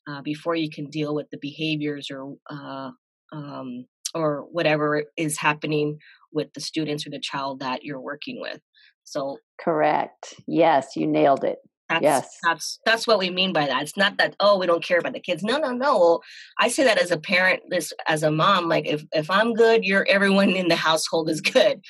uh, 0.08 0.22
before 0.22 0.54
you 0.54 0.70
can 0.70 0.88
deal 0.88 1.14
with 1.14 1.28
the 1.30 1.38
behaviors 1.40 2.10
or 2.10 2.34
uh, 2.50 2.90
um, 3.32 3.86
or 4.14 4.46
whatever 4.50 5.04
is 5.16 5.38
happening 5.38 5.98
with 6.32 6.52
the 6.54 6.60
students 6.60 7.06
or 7.06 7.10
the 7.10 7.20
child 7.20 7.60
that 7.60 7.84
you're 7.84 8.00
working 8.00 8.40
with. 8.40 8.60
So 9.04 9.38
correct. 9.60 10.34
Yes, 10.46 10.96
you 10.96 11.06
nailed 11.06 11.44
it. 11.44 11.58
That's, 11.88 12.02
yes, 12.02 12.38
that's 12.42 12.80
that's 12.84 13.06
what 13.06 13.18
we 13.18 13.30
mean 13.30 13.52
by 13.52 13.66
that. 13.66 13.82
It's 13.82 13.96
not 13.96 14.18
that 14.18 14.34
oh 14.40 14.58
we 14.58 14.66
don't 14.66 14.82
care 14.82 14.98
about 14.98 15.12
the 15.12 15.20
kids. 15.20 15.44
No, 15.44 15.58
no, 15.58 15.72
no. 15.72 16.20
I 16.58 16.68
say 16.68 16.82
that 16.84 17.00
as 17.00 17.12
a 17.12 17.18
parent, 17.18 17.62
this 17.70 17.92
as 18.08 18.24
a 18.24 18.30
mom. 18.30 18.68
Like 18.68 18.86
if 18.86 19.04
if 19.12 19.30
I'm 19.30 19.54
good, 19.54 19.84
you're 19.84 20.06
everyone 20.08 20.50
in 20.50 20.68
the 20.68 20.76
household 20.76 21.30
is 21.30 21.40
good. 21.40 21.80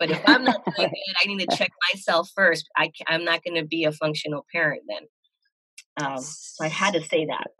But 0.00 0.10
if 0.10 0.20
I'm 0.26 0.44
not 0.44 0.64
doing 0.64 0.88
good, 0.90 0.90
I 1.24 1.28
need 1.28 1.48
to 1.48 1.56
check 1.56 1.70
myself 1.92 2.30
first. 2.34 2.68
I 2.76 2.90
I'm 3.06 3.24
not 3.24 3.44
going 3.44 3.54
to 3.54 3.64
be 3.64 3.84
a 3.84 3.92
functional 3.92 4.44
parent 4.52 4.82
then. 4.88 6.04
Um, 6.04 6.20
so 6.20 6.64
I 6.64 6.68
had 6.68 6.94
to 6.94 7.02
say 7.04 7.26
that. 7.26 7.50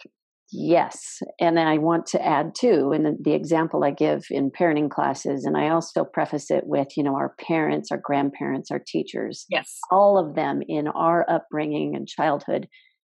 Yes, 0.56 1.20
and 1.40 1.58
I 1.58 1.78
want 1.78 2.06
to 2.06 2.25
add 2.25 2.54
too, 2.54 2.92
in 2.92 3.02
the, 3.02 3.16
the, 3.20 3.32
example 3.32 3.82
I 3.82 3.90
give 3.90 4.26
in 4.30 4.52
parenting 4.52 4.88
classes, 4.88 5.44
and 5.44 5.56
I 5.56 5.70
also 5.70 6.04
preface 6.04 6.49
it 6.49 6.64
with, 6.64 6.96
you 6.96 7.02
know, 7.02 7.16
our 7.16 7.34
parents, 7.40 7.90
our 7.90 7.99
grandparents, 7.99 8.70
our 8.70 8.78
teachers. 8.78 9.46
Yes, 9.50 9.80
all 9.90 10.16
of 10.16 10.37
them 10.37 10.62
in 10.68 10.87
our 10.87 11.28
upbringing 11.28 11.96
and 11.96 12.06
childhood 12.06 12.68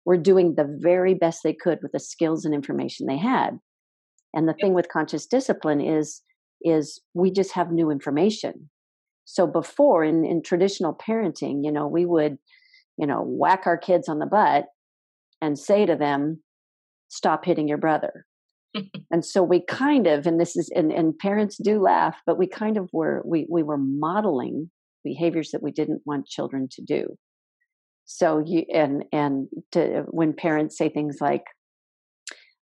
were 0.04 0.18
doing 0.18 0.56
the 0.56 0.68
very 0.80 1.14
best 1.14 1.42
they 1.44 1.54
could 1.54 1.78
with 1.84 1.92
the 1.92 2.00
skills 2.00 2.44
and 2.44 2.56
information 2.56 3.06
they 3.06 3.18
had. 3.18 3.60
And 4.34 4.50
the 4.50 4.56
thing 4.60 4.74
with 4.74 4.90
conscious 4.90 5.28
discipline 5.28 5.80
is 5.80 6.24
is 6.64 7.00
we 7.14 7.30
just 7.30 7.52
have 7.54 7.72
new 7.72 7.92
information. 7.92 8.72
So 9.26 9.46
before 9.46 10.04
in, 10.04 10.26
in 10.26 10.42
traditional 10.42 10.96
parenting, 10.96 11.64
you 11.64 11.72
know, 11.72 11.88
we 11.88 12.04
would, 12.04 12.40
you 12.98 13.06
know, 13.06 13.22
whack 13.24 13.68
our 13.68 13.78
kids 13.78 14.10
on 14.10 14.18
the 14.18 14.26
butt 14.26 14.66
and 15.40 15.60
say 15.60 15.86
to 15.86 15.96
them, 15.96 16.42
stop 17.10 17.46
hitting 17.46 17.68
your 17.68 17.78
brother. 17.78 18.26
and 19.12 19.26
so 19.26 19.44
we 19.44 19.62
kind 19.62 20.08
of, 20.08 20.28
and 20.28 20.40
this 20.40 20.56
is, 20.56 20.70
and, 20.76 20.92
and 20.92 21.18
parents 21.18 21.58
do 21.58 21.82
laugh, 21.82 22.18
but 22.26 22.38
we 22.38 22.48
kind 22.48 22.78
of 22.78 22.90
were, 22.94 23.22
we, 23.26 23.46
we 23.50 23.64
were 23.64 23.78
modeling 23.78 24.70
behaviors 25.04 25.52
that 25.52 25.64
we 25.64 25.72
didn't 25.72 26.02
want 26.06 26.28
children 26.28 26.68
to 26.72 26.82
do. 26.82 27.18
So 28.06 28.44
you, 28.46 28.66
and, 28.74 29.06
and 29.12 29.48
to, 29.74 30.04
when 30.08 30.34
parents 30.34 30.78
say 30.78 30.90
things 30.90 31.18
like, 31.20 31.44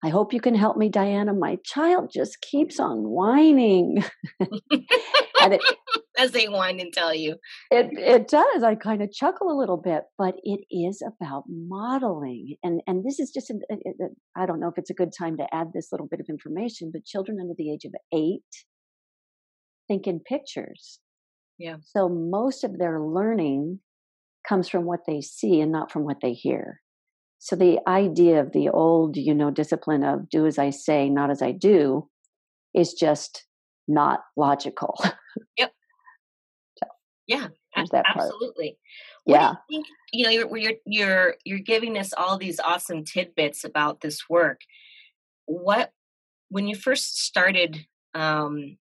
I 0.06 0.10
hope 0.10 0.34
you 0.34 0.42
can 0.42 0.56
help 0.56 0.76
me, 0.76 0.90
Diana. 0.90 1.34
My 1.34 1.58
child 1.64 2.12
just 2.14 2.42
keeps 2.42 2.80
on 2.80 3.04
whining. 3.04 4.04
and 5.44 5.54
it, 5.54 5.62
As 6.18 6.32
they 6.32 6.48
whine 6.48 6.80
and 6.80 6.94
tell 6.94 7.14
you. 7.14 7.38
It 7.72 7.90
it 7.94 8.28
does. 8.28 8.62
I 8.62 8.76
kind 8.76 9.02
of 9.02 9.12
chuckle 9.12 9.50
a 9.52 9.58
little 9.58 9.78
bit, 9.78 10.04
but 10.18 10.36
it 10.44 10.62
is 10.70 11.02
about 11.02 11.46
modeling. 11.48 12.56
And 12.64 12.82
and 12.86 13.04
this 13.04 13.20
is 13.20 13.32
just 13.32 13.52
uh, 13.52 13.76
I 14.38 14.46
don't 14.46 14.60
know 14.60 14.68
if 14.68 14.78
it's 14.78 14.92
a 14.92 14.96
good 14.96 15.12
time 15.18 15.38
to 15.38 15.48
add 15.52 15.72
this 15.74 15.88
little 15.92 16.08
bit 16.08 16.20
of 16.20 16.28
information, 16.30 16.92
but 16.94 17.06
children 17.06 17.40
under 17.42 17.56
the 17.58 17.72
age 17.72 17.86
of 17.86 17.94
8 18.14 18.42
think 19.88 20.08
in 20.08 20.20
pictures. 20.20 21.00
Yeah. 21.58 21.78
So 21.84 22.10
most 22.10 22.64
of 22.64 22.78
their 22.78 23.02
learning 23.02 23.80
comes 24.48 24.70
from 24.70 24.86
what 24.86 25.02
they 25.08 25.22
see 25.22 25.62
and 25.62 25.72
not 25.72 25.92
from 25.92 26.04
what 26.04 26.18
they 26.22 26.34
hear. 26.34 26.82
So 27.40 27.56
the 27.56 27.80
idea 27.88 28.40
of 28.40 28.54
the 28.54 28.70
old, 28.70 29.18
you 29.18 29.34
know, 29.34 29.52
discipline 29.52 30.04
of 30.04 30.30
do 30.30 30.46
as 30.46 30.58
I 30.58 30.70
say, 30.70 31.10
not 31.10 31.30
as 31.30 31.42
I 31.42 31.52
do 31.52 32.08
is 32.74 32.94
just 32.94 33.46
not 33.88 34.22
logical. 34.38 34.96
Yep. 35.58 35.74
so, 36.78 36.88
yeah, 37.28 37.48
absolutely. 37.76 38.78
What 39.24 39.40
yeah. 39.40 39.54
You, 39.70 39.78
think, 39.78 39.88
you, 40.12 40.26
know, 40.26 40.30
you're, 40.30 40.58
you're 40.58 40.74
you're 40.86 41.36
you're 41.46 41.60
giving 41.60 41.98
us 41.98 42.14
all 42.14 42.38
these 42.38 42.60
awesome 42.60 43.04
tidbits 43.04 43.64
about 43.64 44.02
this 44.02 44.30
work. 44.30 44.62
What 45.46 45.92
when 46.50 46.68
you 46.68 46.76
first 46.76 47.24
started 47.24 47.86
um, 48.14 48.78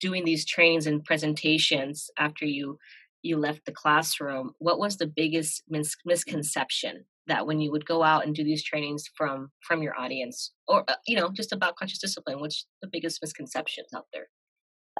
doing 0.00 0.24
these 0.24 0.44
trainings 0.44 0.86
and 0.86 1.04
presentations 1.04 2.10
after 2.18 2.44
you 2.44 2.78
you 3.22 3.36
left 3.36 3.64
the 3.66 3.72
classroom, 3.72 4.52
what 4.58 4.78
was 4.78 4.96
the 4.96 5.06
biggest 5.06 5.62
mis- 5.68 5.96
misconception 6.04 7.04
that 7.26 7.46
when 7.46 7.60
you 7.60 7.70
would 7.70 7.84
go 7.84 8.02
out 8.02 8.24
and 8.24 8.34
do 8.34 8.44
these 8.44 8.64
trainings 8.64 9.04
from 9.16 9.50
from 9.60 9.82
your 9.82 9.98
audience, 9.98 10.52
or 10.66 10.84
uh, 10.88 10.94
you 11.06 11.16
know, 11.16 11.30
just 11.30 11.52
about 11.52 11.76
conscious 11.76 11.98
discipline? 11.98 12.40
What's 12.40 12.66
the 12.82 12.88
biggest 12.90 13.20
misconceptions 13.22 13.88
out 13.94 14.06
there? 14.12 14.28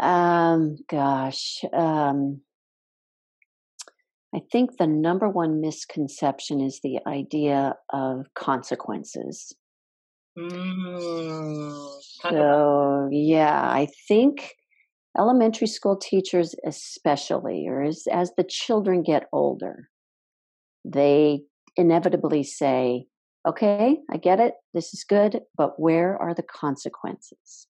Um, 0.01 0.77
gosh, 0.89 1.63
um, 1.73 2.41
I 4.35 4.41
think 4.53 4.77
the 4.79 4.87
number 4.87 5.29
one 5.29 5.61
misconception 5.61 6.61
is 6.61 6.81
the 6.83 6.99
idea 7.07 7.75
of 7.93 8.27
consequences. 8.35 9.55
Mm, 10.39 12.01
so, 12.03 13.09
yeah, 13.11 13.63
I 13.63 13.89
think 14.07 14.55
elementary 15.19 15.67
school 15.67 15.97
teachers, 15.97 16.55
especially, 16.65 17.67
or 17.67 17.83
as, 17.83 18.05
as 18.11 18.33
the 18.37 18.45
children 18.45 19.03
get 19.03 19.29
older, 19.33 19.89
they 20.85 21.43
inevitably 21.77 22.45
say, 22.45 23.07
okay, 23.47 23.99
I 24.11 24.17
get 24.19 24.41
it, 24.41 24.55
this 24.75 24.93
is 24.93 25.05
good, 25.09 25.41
but 25.57 25.81
where 25.81 26.17
are 26.21 26.35
the 26.35 26.43
consequences? 26.43 27.68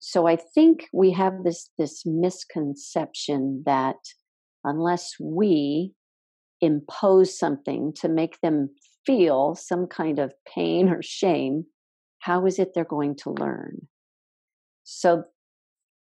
So 0.00 0.26
I 0.26 0.36
think 0.36 0.88
we 0.92 1.12
have 1.12 1.44
this 1.44 1.70
this 1.78 2.04
misconception 2.06 3.62
that 3.66 3.96
unless 4.64 5.14
we 5.20 5.92
impose 6.60 7.38
something 7.38 7.92
to 8.00 8.08
make 8.08 8.40
them 8.40 8.70
feel 9.06 9.54
some 9.54 9.86
kind 9.86 10.18
of 10.18 10.32
pain 10.46 10.88
or 10.88 11.02
shame, 11.02 11.64
how 12.20 12.46
is 12.46 12.58
it 12.58 12.72
they're 12.74 12.84
going 12.84 13.16
to 13.16 13.30
learn? 13.30 13.88
So 14.84 15.24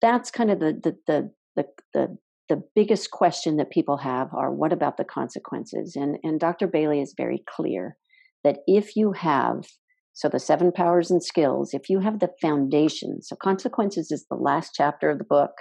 that's 0.02 0.32
kind 0.32 0.52
of 0.52 0.60
the 0.60 0.74
the 0.74 0.98
the 1.08 1.32
the, 1.56 1.66
the 1.94 2.18
the 2.50 2.64
biggest 2.76 3.12
question 3.12 3.58
that 3.58 3.72
people 3.72 3.98
have 3.98 4.34
are 4.34 4.52
what 4.52 4.74
about 4.74 4.98
the 4.98 5.06
consequences 5.06 5.96
and 5.96 6.18
and 6.24 6.40
dr 6.40 6.68
bailey 6.68 7.00
is 7.02 7.14
very 7.16 7.42
clear 7.48 7.96
that 8.44 8.60
if 8.68 8.98
you 8.98 9.14
have 9.14 9.66
so 10.14 10.30
the 10.30 10.40
seven 10.40 10.72
powers 10.72 11.10
and 11.10 11.24
skills, 11.24 11.74
if 11.74 11.90
you 11.90 12.00
have 12.00 12.20
the 12.20 12.30
foundation, 12.42 13.22
so 13.22 13.36
consequences 13.36 14.12
is 14.12 14.26
the 14.30 14.38
last 14.38 14.72
chapter 14.76 15.10
of 15.10 15.18
the 15.18 15.24
book, 15.24 15.52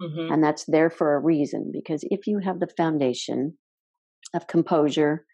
mm-hmm. 0.00 0.32
and 0.32 0.44
that's 0.44 0.64
there 0.66 0.90
for 0.90 1.14
a 1.14 1.20
reason 1.20 1.70
because 1.72 2.04
if 2.10 2.26
you 2.26 2.38
have 2.38 2.60
the 2.60 2.68
foundation 2.76 3.56
of 4.34 4.46
composure, 4.46 5.24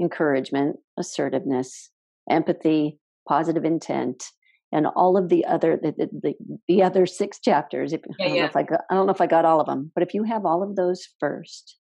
encouragement, 0.00 0.76
assertiveness, 0.98 1.90
empathy, 2.28 2.98
positive 3.28 3.64
intent, 3.64 4.24
and 4.72 4.86
all 4.86 5.16
of 5.16 5.28
the 5.28 5.44
other 5.44 5.76
the, 5.76 5.92
the, 6.22 6.34
the 6.68 6.82
other 6.82 7.06
six 7.06 7.40
chapters. 7.40 7.92
If, 7.92 8.02
yeah, 8.18 8.24
I 8.24 8.28
don't 8.28 8.36
yeah. 8.36 8.42
know 8.42 8.48
if 8.48 8.56
I 8.56 8.62
got, 8.62 8.80
I 8.90 8.94
don't 8.94 9.06
know 9.06 9.12
if 9.12 9.20
I 9.20 9.26
got 9.26 9.44
all 9.44 9.60
of 9.60 9.66
them, 9.66 9.90
but 9.94 10.02
if 10.02 10.14
you 10.14 10.24
have 10.24 10.44
all 10.44 10.62
of 10.62 10.76
those 10.76 11.02
first, 11.18 11.76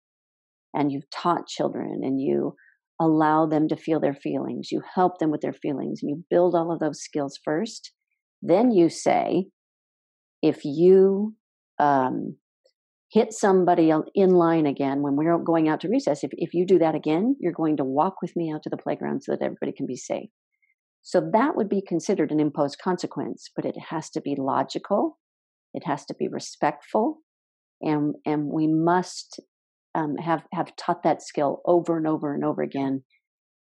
and 0.73 0.93
you've 0.93 1.11
taught 1.11 1.49
children, 1.49 2.03
and 2.05 2.21
you 2.21 2.55
allow 3.01 3.47
them 3.47 3.69
to 3.69 3.77
feel 3.77 4.01
their 4.01 4.15
feelings. 4.15 4.73
You 4.73 4.83
help 4.95 5.19
them 5.19 5.31
with 5.31 5.41
their 5.41 5.53
feelings 5.53 6.01
and 6.03 6.11
you 6.11 6.25
build 6.31 6.55
all 6.55 6.73
of 6.73 6.81
those 6.81 7.01
skills 7.01 7.39
first. 7.45 7.93
Then 8.43 8.71
you 8.71 8.89
say, 8.89 9.47
if 10.43 10.65
you 10.65 11.35
um, 11.79 12.37
hit 13.11 13.33
somebody 13.33 13.93
in 14.15 14.31
line 14.31 14.67
again 14.67 15.03
when 15.03 15.17
we're 15.17 15.39
going 15.39 15.69
out 15.69 15.81
to 15.81 15.89
recess, 15.89 16.25
if, 16.25 16.31
if 16.35 16.55
you 16.55 16.67
do 16.67 16.79
that 16.79 16.95
again, 16.95 17.37
you're 17.41 17.53
going 17.53 17.77
to 17.77 17.85
walk 17.85 18.17
with 18.23 18.35
me 18.37 18.53
out 18.53 18.63
to 18.63 18.71
the 18.71 18.77
playground 18.77 19.23
so 19.23 19.33
that 19.33 19.43
everybody 19.43 19.73
can 19.73 19.87
be 19.87 19.97
safe. 19.97 20.31
So 21.03 21.21
that 21.33 21.55
would 21.55 21.69
be 21.69 21.83
considered 21.87 22.33
an 22.33 22.41
imposed 22.41 22.79
consequence, 22.83 23.51
but 23.55 23.65
it 23.65 23.77
has 23.91 24.11
to 24.11 24.21
be 24.21 24.35
logical, 24.37 25.19
it 25.73 25.85
has 25.87 26.05
to 26.07 26.15
be 26.15 26.27
respectful, 26.27 27.19
and, 27.81 28.17
and 28.25 28.47
we 28.47 28.67
must 28.67 29.39
um, 29.97 30.17
have 30.17 30.43
have 30.53 30.77
taught 30.77 31.03
that 31.03 31.23
skill 31.23 31.63
over 31.65 31.97
and 31.97 32.07
over 32.07 32.35
and 32.35 32.45
over 32.45 32.63
again 32.63 33.03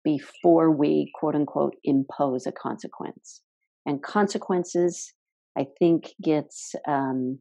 before 0.03 0.69
we 0.69 1.11
quote 1.15 1.33
unquote 1.33 1.75
impose 1.83 2.45
a 2.45 2.51
consequence. 2.51 3.41
And 3.85 4.03
consequences, 4.03 5.13
I 5.57 5.67
think, 5.79 6.09
gets 6.21 6.73
um, 6.87 7.39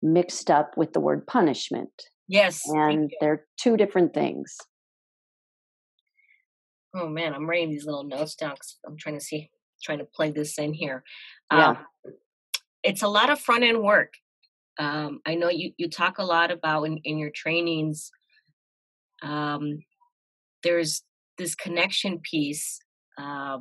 mixed 0.00 0.50
up 0.50 0.72
with 0.76 0.92
the 0.92 1.00
word 1.00 1.26
punishment. 1.26 1.90
Yes, 2.26 2.62
and 2.66 3.10
they're 3.20 3.44
two 3.60 3.76
different 3.76 4.14
things. 4.14 4.56
Oh 6.94 7.08
man, 7.08 7.34
I'm 7.34 7.48
writing 7.48 7.70
these 7.70 7.84
little 7.84 8.04
notes 8.04 8.34
down 8.34 8.52
because 8.52 8.78
I'm 8.86 8.96
trying 8.98 9.18
to 9.18 9.24
see, 9.24 9.50
trying 9.82 9.98
to 9.98 10.04
plug 10.04 10.34
this 10.34 10.58
in 10.58 10.72
here. 10.72 11.02
Yeah. 11.52 11.70
Um, 11.70 11.78
it's 12.82 13.02
a 13.02 13.08
lot 13.08 13.30
of 13.30 13.40
front 13.40 13.64
end 13.64 13.82
work. 13.82 14.14
Um, 14.78 15.20
I 15.26 15.34
know 15.34 15.50
you 15.50 15.72
you 15.76 15.90
talk 15.90 16.18
a 16.18 16.24
lot 16.24 16.50
about 16.50 16.84
in, 16.84 16.98
in 17.04 17.18
your 17.18 17.30
trainings 17.34 18.10
um, 19.22 19.78
there's 20.62 21.02
this 21.38 21.54
connection 21.54 22.20
piece 22.20 22.80
uh, 23.18 23.58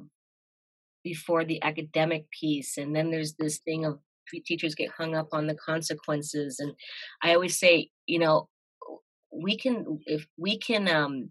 before 1.04 1.46
the 1.46 1.62
academic 1.64 2.26
piece, 2.32 2.78
and 2.78 2.96
then 2.96 3.12
there's 3.12 3.34
this 3.40 3.60
thing 3.60 3.86
of 3.86 4.00
teachers 4.46 4.76
get 4.76 4.92
hung 4.92 5.16
up 5.16 5.30
on 5.34 5.48
the 5.48 5.56
consequences. 5.56 6.60
And 6.60 6.74
I 7.22 7.34
always 7.34 7.60
say, 7.60 7.90
you 8.06 8.20
know, 8.20 8.48
we 9.32 9.58
can 9.58 10.00
if 10.06 10.26
we 10.38 10.58
can 10.58 10.88
um, 10.88 11.30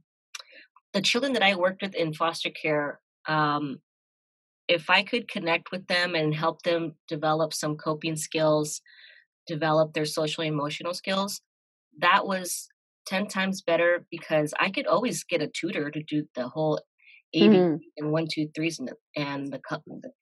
the 0.93 1.03
children 1.03 1.33
that 1.35 1.43
I 1.43 1.55
worked 1.55 1.83
with 1.83 1.95
in 1.95 2.15
foster 2.15 2.51
care. 2.51 3.01
Um, 3.27 3.81
if 4.69 4.89
I 4.89 5.03
could 5.03 5.29
connect 5.29 5.73
with 5.73 5.87
them 5.89 6.15
and 6.15 6.33
help 6.33 6.63
them 6.63 6.95
develop 7.09 7.53
some 7.53 7.77
coping 7.77 8.17
skills, 8.17 8.81
develop 9.47 9.93
their 9.93 10.05
social 10.05 10.45
emotional 10.45 10.95
skills, 10.95 11.41
that 11.99 12.25
was 12.25 12.69
10 13.11 13.27
times 13.27 13.61
better 13.61 14.07
because 14.11 14.55
I 14.59 14.71
could 14.71 14.87
always 14.87 15.25
get 15.25 15.43
a 15.43 15.49
tutor 15.49 15.91
to 15.91 16.03
do 16.05 16.25
the 16.37 16.49
whole 16.49 16.81
A, 17.35 17.41
mm-hmm. 17.41 17.77
and 17.99 18.13
one, 18.13 18.29
two, 18.33 18.49
threes 18.55 18.79
and 18.79 18.89
the, 18.89 18.95
and 19.21 19.53
the, 19.53 19.61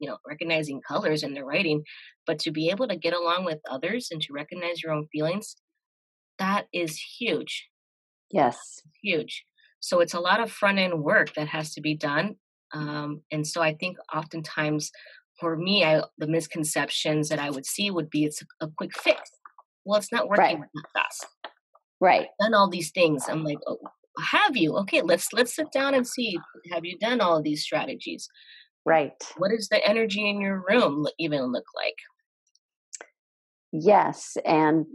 you 0.00 0.08
know, 0.08 0.16
recognizing 0.26 0.80
colors 0.88 1.22
in 1.22 1.34
their 1.34 1.44
writing. 1.44 1.84
But 2.26 2.38
to 2.40 2.50
be 2.50 2.70
able 2.70 2.88
to 2.88 2.96
get 2.96 3.14
along 3.14 3.44
with 3.44 3.58
others 3.70 4.08
and 4.10 4.22
to 4.22 4.32
recognize 4.32 4.82
your 4.82 4.92
own 4.92 5.06
feelings, 5.12 5.56
that 6.38 6.66
is 6.72 6.98
huge. 7.18 7.68
Yes. 8.30 8.80
Huge. 9.02 9.44
So 9.80 10.00
it's 10.00 10.14
a 10.14 10.20
lot 10.20 10.40
of 10.40 10.50
front 10.50 10.78
end 10.78 11.02
work 11.02 11.34
that 11.34 11.48
has 11.48 11.74
to 11.74 11.80
be 11.82 11.94
done. 11.94 12.36
Um, 12.72 13.22
and 13.30 13.46
so 13.46 13.62
I 13.62 13.74
think 13.74 13.98
oftentimes 14.14 14.90
for 15.38 15.56
me, 15.56 15.84
I, 15.84 16.02
the 16.16 16.26
misconceptions 16.26 17.28
that 17.28 17.38
I 17.38 17.50
would 17.50 17.66
see 17.66 17.90
would 17.90 18.10
be 18.10 18.24
it's 18.24 18.42
a, 18.42 18.66
a 18.66 18.70
quick 18.76 18.92
fix. 18.98 19.30
Well, 19.84 19.98
it's 19.98 20.12
not 20.12 20.28
working 20.28 20.60
right. 20.60 20.68
fast. 20.94 21.26
Right. 22.00 22.22
I've 22.22 22.46
done 22.46 22.54
all 22.54 22.68
these 22.68 22.90
things. 22.90 23.26
I'm 23.28 23.44
like, 23.44 23.58
oh, 23.66 23.78
have 24.30 24.56
you? 24.56 24.76
Okay, 24.78 25.02
let's 25.02 25.32
let's 25.32 25.54
sit 25.54 25.70
down 25.72 25.94
and 25.94 26.06
see. 26.06 26.38
Have 26.72 26.84
you 26.84 26.98
done 26.98 27.20
all 27.20 27.42
these 27.42 27.62
strategies? 27.62 28.28
Right. 28.84 29.12
What 29.36 29.50
does 29.50 29.68
the 29.68 29.86
energy 29.86 30.28
in 30.28 30.40
your 30.40 30.64
room 30.68 31.06
even 31.18 31.52
look 31.52 31.66
like? 31.74 31.96
Yes, 33.70 34.38
and 34.46 34.86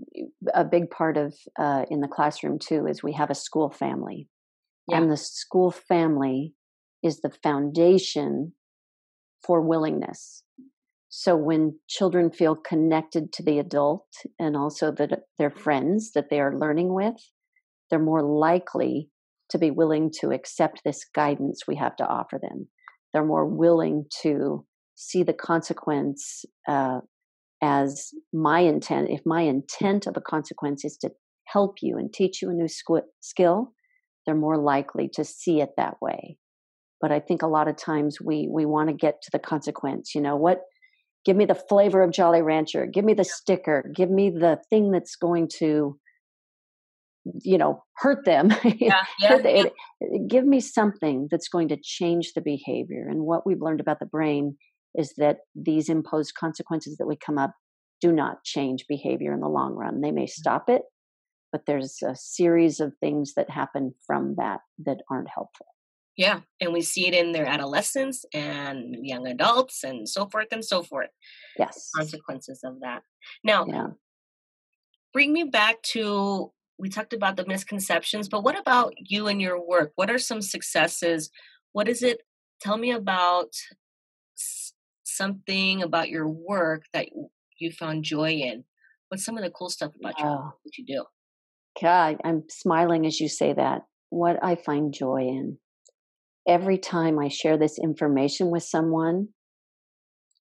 a 0.54 0.66
big 0.66 0.90
part 0.90 1.16
of 1.16 1.36
uh, 1.60 1.86
in 1.92 2.02
the 2.02 2.08
classroom 2.08 2.58
too 2.58 2.88
is 2.88 3.04
we 3.04 3.14
have 3.14 3.30
a 3.30 3.36
school 3.36 3.70
family, 3.70 4.28
yeah. 4.88 4.98
and 4.98 5.12
the 5.12 5.18
school 5.18 5.70
family 5.70 6.54
is 7.04 7.22
the 7.22 7.30
foundation 7.44 8.54
for 9.44 9.62
willingness. 9.62 10.44
So 11.16 11.36
when 11.36 11.78
children 11.88 12.32
feel 12.32 12.56
connected 12.56 13.32
to 13.34 13.44
the 13.44 13.60
adult 13.60 14.08
and 14.40 14.58
also 14.58 14.92
that 14.94 15.12
their 15.38 15.52
friends 15.52 16.14
that 16.14 16.32
they 16.32 16.40
are 16.40 16.58
learning 16.58 16.92
with, 16.92 17.14
they're 17.92 18.00
more 18.00 18.24
likely 18.24 19.12
to 19.52 19.60
be 19.60 19.70
willing 19.70 20.12
to 20.22 20.32
accept 20.32 20.82
this 20.84 21.06
guidance 21.14 21.68
we 21.68 21.76
have 21.76 21.96
to 21.98 22.08
offer 22.08 22.40
them. 22.42 22.68
They're 23.14 23.24
more 23.24 23.46
willing 23.46 24.06
to 24.24 24.66
see 24.96 25.22
the 25.22 25.34
consequence 25.34 26.46
uh, 26.68 27.02
as 27.62 28.10
my 28.34 28.62
intent. 28.62 29.12
If 29.12 29.22
my 29.24 29.42
intent 29.42 30.08
of 30.08 30.18
a 30.18 30.22
consequence 30.22 30.84
is 30.84 30.98
to 31.02 31.12
help 31.46 31.76
you 31.84 32.00
and 32.00 32.12
teach 32.12 32.42
you 32.42 32.50
a 32.50 32.54
new 32.54 32.66
squ- 32.66 33.04
skill, 33.22 33.74
they're 34.26 34.34
more 34.34 34.58
likely 34.58 35.12
to 35.14 35.24
see 35.24 35.62
it 35.62 35.74
that 35.78 36.02
way. 36.02 36.40
But 37.00 37.12
I 37.12 37.20
think 37.20 37.44
a 37.44 37.48
lot 37.48 37.68
of 37.68 37.76
times 37.76 38.18
we 38.20 38.48
we 38.52 38.66
want 38.66 38.90
to 38.90 38.96
get 38.96 39.22
to 39.22 39.30
the 39.32 39.38
consequence. 39.38 40.16
You 40.16 40.22
know 40.22 40.38
what? 40.38 40.62
Give 41.26 41.38
me 41.38 41.46
the 41.46 41.56
flavor 41.56 42.04
of 42.04 42.12
Jolly 42.12 42.42
Rancher. 42.42 42.86
Give 42.86 43.06
me 43.06 43.14
the 43.14 43.24
sticker. 43.24 43.90
Give 43.96 44.10
me 44.10 44.30
the 44.30 44.60
thing 44.70 44.92
that's 44.92 45.16
going 45.16 45.50
to 45.60 45.98
you 47.42 47.58
know 47.58 47.84
hurt 47.96 48.26
them 48.26 48.50
yeah, 48.66 49.04
yeah, 49.20 49.38
yeah. 49.46 49.64
give 50.28 50.46
me 50.46 50.60
something 50.60 51.28
that's 51.32 51.48
going 51.48 51.70
to 51.70 51.78
change 51.82 52.34
the 52.34 52.42
behavior 52.42 53.08
and 53.10 53.22
what 53.22 53.46
we've 53.46 53.62
learned 53.62 53.80
about 53.80 54.00
the 54.00 54.06
brain 54.06 54.58
is 54.96 55.14
that 55.18 55.38
these 55.56 55.90
imposed 55.90 56.34
consequences 56.38 56.98
that 56.98 57.08
we 57.08 57.16
come 57.16 57.38
up 57.38 57.54
do 58.02 58.12
not 58.12 58.44
change 58.44 58.86
behavior 58.90 59.34
in 59.34 59.40
the 59.40 59.48
long 59.48 59.74
run 59.74 60.02
they 60.02 60.12
may 60.12 60.26
mm. 60.26 60.30
stop 60.30 60.68
it 60.68 60.82
but 61.52 61.62
there's 61.66 62.00
a 62.06 62.16
series 62.16 62.80
of 62.80 62.94
things 63.00 63.34
that 63.36 63.50
happen 63.50 63.94
from 64.06 64.36
that 64.38 64.60
that 64.84 64.98
aren't 65.10 65.30
helpful 65.34 65.68
yeah 66.18 66.42
and 66.60 66.74
we 66.74 66.82
see 66.82 67.08
it 67.08 67.14
in 67.14 67.32
their 67.32 67.46
adolescence 67.46 68.26
and 68.34 68.96
young 69.02 69.28
adults 69.28 69.84
and 69.84 70.08
so 70.08 70.28
forth 70.28 70.48
and 70.52 70.64
so 70.64 70.84
forth 70.84 71.10
yes 71.58 71.90
consequences 71.96 72.62
of 72.64 72.80
that 72.82 73.02
now 73.44 73.66
yeah. 73.66 73.88
bring 75.14 75.34
me 75.34 75.44
back 75.44 75.82
to 75.82 76.52
we 76.78 76.90
talked 76.90 77.14
about 77.14 77.38
the 77.38 77.46
misconceptions, 77.46 78.28
but 78.28 78.44
what 78.44 78.60
about 78.60 78.94
you 78.98 79.28
and 79.28 79.42
your 79.42 79.64
work? 79.64 79.92
What 79.96 80.10
are 80.10 80.18
some 80.18 80.42
successes? 80.42 81.30
What 81.72 81.88
is 81.88 82.04
it? 82.04 82.22
Tell 82.62 82.78
me 82.78 82.92
about 82.92 83.50
something 85.04 85.84
about 85.84 86.10
your 86.10 86.28
work 86.28 86.84
that 86.94 87.08
you 87.60 87.72
found 87.72 88.04
joy 88.04 88.32
in. 88.32 88.64
What's 89.10 89.24
some 89.24 89.38
of 89.38 89.44
the 89.44 89.52
cool 89.52 89.70
stuff 89.70 89.92
about 90.00 90.18
your 90.20 90.28
oh. 90.28 90.54
what 90.64 90.78
you 90.78 90.86
do? 90.86 91.06
God, 91.82 92.18
I'm 92.24 92.44
smiling 92.50 93.06
as 93.06 93.20
you 93.20 93.30
say 93.30 93.54
that. 93.54 93.84
What 94.10 94.44
I 94.44 94.56
find 94.56 94.94
joy 94.94 95.22
in. 95.22 95.58
Every 96.48 96.78
time 96.78 97.20
I 97.20 97.30
share 97.30 97.58
this 97.58 97.80
information 97.80 98.50
with 98.50 98.64
someone, 98.64 99.30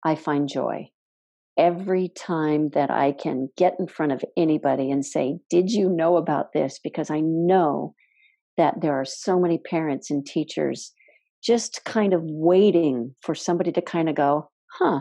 I 0.04 0.14
find 0.14 0.48
joy 0.48 0.90
every 1.60 2.08
time 2.08 2.70
that 2.70 2.90
I 2.90 3.12
can 3.12 3.50
get 3.56 3.76
in 3.78 3.86
front 3.86 4.12
of 4.12 4.24
anybody 4.36 4.90
and 4.90 5.04
say, 5.04 5.38
Did 5.50 5.70
you 5.70 5.90
know 5.90 6.16
about 6.16 6.52
this? 6.54 6.80
Because 6.82 7.10
I 7.10 7.20
know 7.20 7.94
that 8.56 8.80
there 8.80 8.94
are 8.94 9.04
so 9.04 9.38
many 9.38 9.58
parents 9.58 10.10
and 10.10 10.24
teachers 10.24 10.92
just 11.44 11.84
kind 11.84 12.14
of 12.14 12.22
waiting 12.24 13.14
for 13.22 13.34
somebody 13.34 13.72
to 13.72 13.82
kind 13.82 14.08
of 14.08 14.14
go, 14.14 14.50
Huh, 14.78 15.00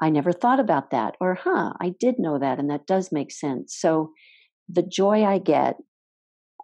I 0.00 0.08
never 0.08 0.32
thought 0.32 0.60
about 0.60 0.90
that. 0.92 1.16
Or, 1.20 1.34
Huh, 1.34 1.74
I 1.80 1.92
did 2.00 2.14
know 2.18 2.38
that. 2.38 2.58
And 2.58 2.70
that 2.70 2.86
does 2.86 3.12
make 3.12 3.30
sense. 3.30 3.76
So 3.78 4.12
the 4.68 4.82
joy 4.82 5.24
I 5.24 5.38
get 5.38 5.76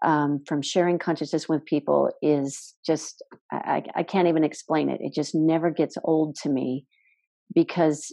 um, 0.03 0.43
from 0.47 0.63
sharing 0.63 0.99
consciousness 0.99 1.49
with 1.49 1.65
people 1.65 2.11
is 2.23 2.75
just, 2.85 3.23
I, 3.53 3.83
I 3.95 4.03
can't 4.03 4.29
even 4.29 4.45
explain 4.45 4.91
it. 4.91 5.01
It 5.01 5.15
just 5.15 5.35
never 5.35 5.71
gets 5.71 5.97
old 6.05 6.37
to 6.43 6.49
me 6.49 6.87
because 7.55 8.13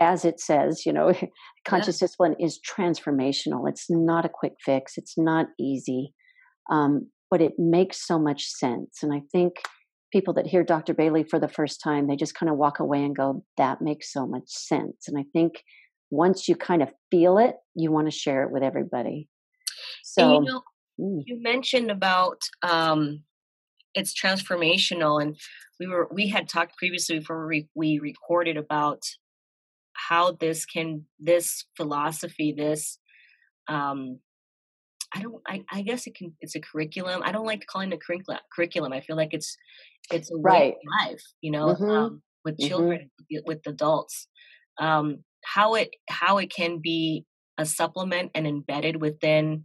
as 0.00 0.24
it 0.24 0.40
says, 0.40 0.84
you 0.86 0.92
know, 0.92 1.12
conscious 1.64 2.00
yeah. 2.00 2.06
discipline 2.06 2.36
is 2.40 2.60
transformational. 2.60 3.68
It's 3.68 3.86
not 3.88 4.24
a 4.24 4.30
quick 4.30 4.54
fix, 4.64 4.94
it's 4.96 5.16
not 5.16 5.46
easy, 5.58 6.14
um, 6.70 7.10
but 7.30 7.40
it 7.40 7.52
makes 7.58 8.06
so 8.06 8.18
much 8.18 8.46
sense. 8.46 8.98
And 9.02 9.12
I 9.12 9.22
think 9.30 9.54
people 10.12 10.34
that 10.34 10.46
hear 10.46 10.62
Dr. 10.62 10.94
Bailey 10.94 11.24
for 11.24 11.38
the 11.38 11.48
first 11.48 11.80
time, 11.82 12.06
they 12.06 12.16
just 12.16 12.34
kind 12.34 12.50
of 12.50 12.58
walk 12.58 12.80
away 12.80 13.02
and 13.02 13.16
go, 13.16 13.44
that 13.56 13.80
makes 13.80 14.12
so 14.12 14.26
much 14.26 14.48
sense. 14.48 15.08
And 15.08 15.18
I 15.18 15.24
think 15.32 15.62
once 16.10 16.48
you 16.48 16.56
kind 16.56 16.82
of 16.82 16.92
feel 17.10 17.38
it, 17.38 17.56
you 17.74 17.90
want 17.90 18.06
to 18.06 18.16
share 18.16 18.42
it 18.42 18.50
with 18.50 18.62
everybody. 18.62 19.28
So, 20.12 20.36
and 20.36 20.46
you, 20.46 20.52
know, 20.52 20.62
mm. 21.00 21.22
you 21.24 21.42
mentioned 21.42 21.90
about 21.90 22.42
um, 22.62 23.22
it's 23.94 24.12
transformational, 24.12 25.22
and 25.22 25.36
we 25.80 25.86
were 25.86 26.06
we 26.12 26.28
had 26.28 26.48
talked 26.48 26.76
previously 26.76 27.18
before 27.18 27.46
we, 27.46 27.68
we 27.74 27.98
recorded 27.98 28.58
about 28.58 29.02
how 29.94 30.32
this 30.32 30.66
can 30.66 31.06
this 31.18 31.64
philosophy 31.76 32.54
this 32.56 32.98
um 33.68 34.18
i 35.14 35.20
don't 35.20 35.42
I, 35.46 35.62
I 35.70 35.82
guess 35.82 36.06
it 36.06 36.14
can 36.14 36.34
it's 36.40 36.56
a 36.56 36.60
curriculum 36.60 37.22
i 37.24 37.30
don't 37.30 37.46
like 37.46 37.66
calling 37.66 37.92
it 37.92 38.00
curriculum 38.02 38.40
curriculum 38.54 38.92
i 38.92 39.00
feel 39.00 39.16
like 39.16 39.34
it's 39.34 39.56
it's 40.10 40.30
a 40.30 40.36
right 40.36 40.74
life 41.00 41.22
you 41.42 41.50
know 41.52 41.74
mm-hmm. 41.74 41.90
um, 41.90 42.22
with 42.44 42.58
children 42.58 43.10
mm-hmm. 43.32 43.46
with 43.46 43.60
adults 43.66 44.28
um 44.80 45.18
how 45.44 45.74
it 45.74 45.90
how 46.08 46.38
it 46.38 46.50
can 46.50 46.78
be 46.78 47.26
a 47.58 47.66
supplement 47.66 48.30
and 48.34 48.46
embedded 48.46 49.00
within 49.00 49.64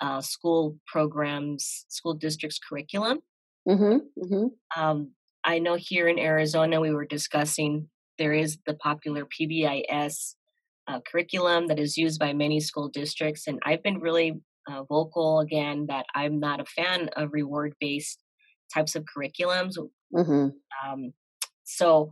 uh, 0.00 0.20
school 0.20 0.76
programs 0.86 1.86
school 1.88 2.14
districts 2.14 2.58
curriculum 2.58 3.20
mm-hmm. 3.68 3.98
mm-hmm. 4.22 4.80
um 4.80 5.12
i 5.44 5.58
know 5.58 5.76
here 5.78 6.08
in 6.08 6.18
arizona 6.18 6.80
we 6.80 6.92
were 6.92 7.06
discussing 7.06 7.88
there 8.18 8.32
is 8.32 8.58
the 8.66 8.74
popular 8.74 9.26
PBIS 9.26 10.34
uh, 10.88 11.00
curriculum 11.10 11.66
that 11.68 11.78
is 11.78 11.96
used 11.96 12.18
by 12.18 12.32
many 12.32 12.60
school 12.60 12.88
districts. 12.88 13.46
And 13.46 13.58
I've 13.64 13.82
been 13.82 13.98
really 13.98 14.40
uh, 14.70 14.84
vocal 14.84 15.40
again 15.40 15.86
that 15.88 16.06
I'm 16.14 16.40
not 16.40 16.60
a 16.60 16.64
fan 16.64 17.10
of 17.16 17.30
reward 17.32 17.74
based 17.80 18.18
types 18.72 18.94
of 18.94 19.04
curriculums. 19.04 19.74
Mm-hmm. 20.14 20.48
Um, 20.84 21.12
so 21.64 22.10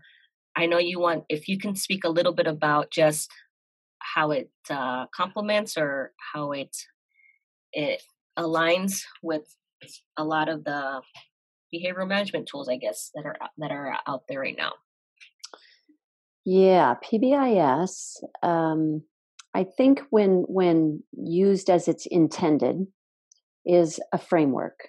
I 0.57 0.67
know 0.67 0.79
you 0.79 1.01
want, 1.01 1.25
if 1.29 1.49
you 1.49 1.59
can 1.59 1.75
speak 1.75 2.05
a 2.05 2.11
little 2.11 2.33
bit 2.33 2.47
about 2.47 2.91
just 2.91 3.31
how 3.99 4.31
it 4.31 4.51
uh, 4.71 5.07
complements 5.15 5.77
or 5.77 6.13
how 6.33 6.53
it 6.53 6.77
it 7.75 8.03
aligns 8.39 9.03
with 9.23 9.43
a 10.17 10.25
lot 10.25 10.49
of 10.49 10.65
the 10.65 11.03
behavioral 11.75 12.09
management 12.09 12.49
tools, 12.49 12.69
I 12.69 12.77
guess, 12.77 13.11
that 13.15 13.27
are 13.27 13.37
that 13.59 13.71
are 13.71 13.97
out 14.07 14.23
there 14.29 14.41
right 14.41 14.57
now. 14.57 14.73
Yeah, 16.45 16.95
PBIS. 17.05 18.17
Um, 18.43 19.03
I 19.55 19.65
think 19.65 20.03
when 20.11 20.45
when 20.49 21.03
used 21.13 21.71
as 21.71 21.89
it's 21.89 22.07
intended, 22.07 22.87
is 23.65 24.01
a 24.13 24.19
framework. 24.19 24.89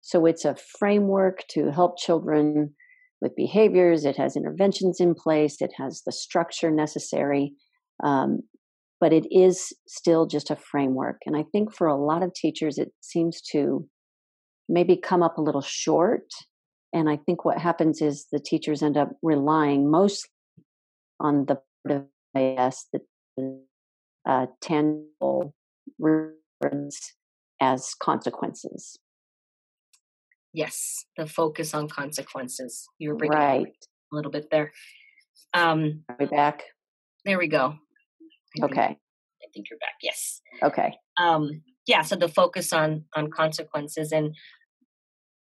So 0.00 0.26
it's 0.26 0.44
a 0.44 0.56
framework 0.78 1.44
to 1.50 1.70
help 1.70 1.98
children 1.98 2.74
with 3.20 3.36
behaviors. 3.36 4.04
It 4.04 4.16
has 4.16 4.36
interventions 4.36 5.00
in 5.00 5.14
place. 5.14 5.62
It 5.62 5.70
has 5.78 6.02
the 6.04 6.12
structure 6.12 6.70
necessary, 6.70 7.54
um, 8.02 8.40
but 9.02 9.12
it 9.12 9.26
is 9.32 9.72
still 9.88 10.26
just 10.26 10.48
a 10.48 10.54
framework. 10.54 11.16
And 11.26 11.36
I 11.36 11.42
think 11.50 11.74
for 11.74 11.88
a 11.88 11.96
lot 11.96 12.22
of 12.22 12.32
teachers, 12.34 12.78
it 12.78 12.92
seems 13.00 13.40
to 13.50 13.84
maybe 14.68 14.96
come 14.96 15.24
up 15.24 15.38
a 15.38 15.42
little 15.42 15.60
short. 15.60 16.28
And 16.92 17.10
I 17.10 17.16
think 17.16 17.44
what 17.44 17.58
happens 17.58 18.00
is 18.00 18.28
the 18.30 18.38
teachers 18.38 18.80
end 18.80 18.96
up 18.96 19.10
relying 19.20 19.90
mostly 19.90 20.30
on 21.18 21.46
the 21.46 21.58
part 21.84 22.02
of 22.02 22.40
IS 22.40 22.86
the 22.92 23.60
uh, 24.24 24.46
tangible 24.60 25.52
rewards 25.98 27.14
as 27.60 27.94
consequences. 28.00 28.96
Yes, 30.52 31.06
the 31.16 31.26
focus 31.26 31.74
on 31.74 31.88
consequences. 31.88 32.86
You 33.00 33.08
were 33.08 33.16
bringing 33.16 33.36
right. 33.36 33.66
a 33.66 34.14
little 34.14 34.30
bit 34.30 34.48
there. 34.52 34.70
Um, 35.54 36.04
Are 36.08 36.16
we 36.20 36.26
back? 36.26 36.62
There 37.24 37.38
we 37.38 37.48
go. 37.48 37.78
I 38.60 38.64
okay. 38.66 38.86
Think, 38.86 38.98
I 39.42 39.46
think 39.54 39.66
you're 39.70 39.78
back. 39.78 39.94
Yes. 40.02 40.40
Okay. 40.62 40.94
Um, 41.18 41.62
yeah. 41.86 42.02
So 42.02 42.16
the 42.16 42.28
focus 42.28 42.72
on 42.72 43.04
on 43.14 43.30
consequences, 43.30 44.12
and 44.12 44.34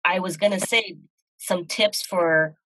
I 0.04 0.18
was 0.18 0.36
going 0.36 0.52
to 0.52 0.60
say 0.60 0.96
some 1.38 1.66
tips 1.66 2.02
for 2.02 2.56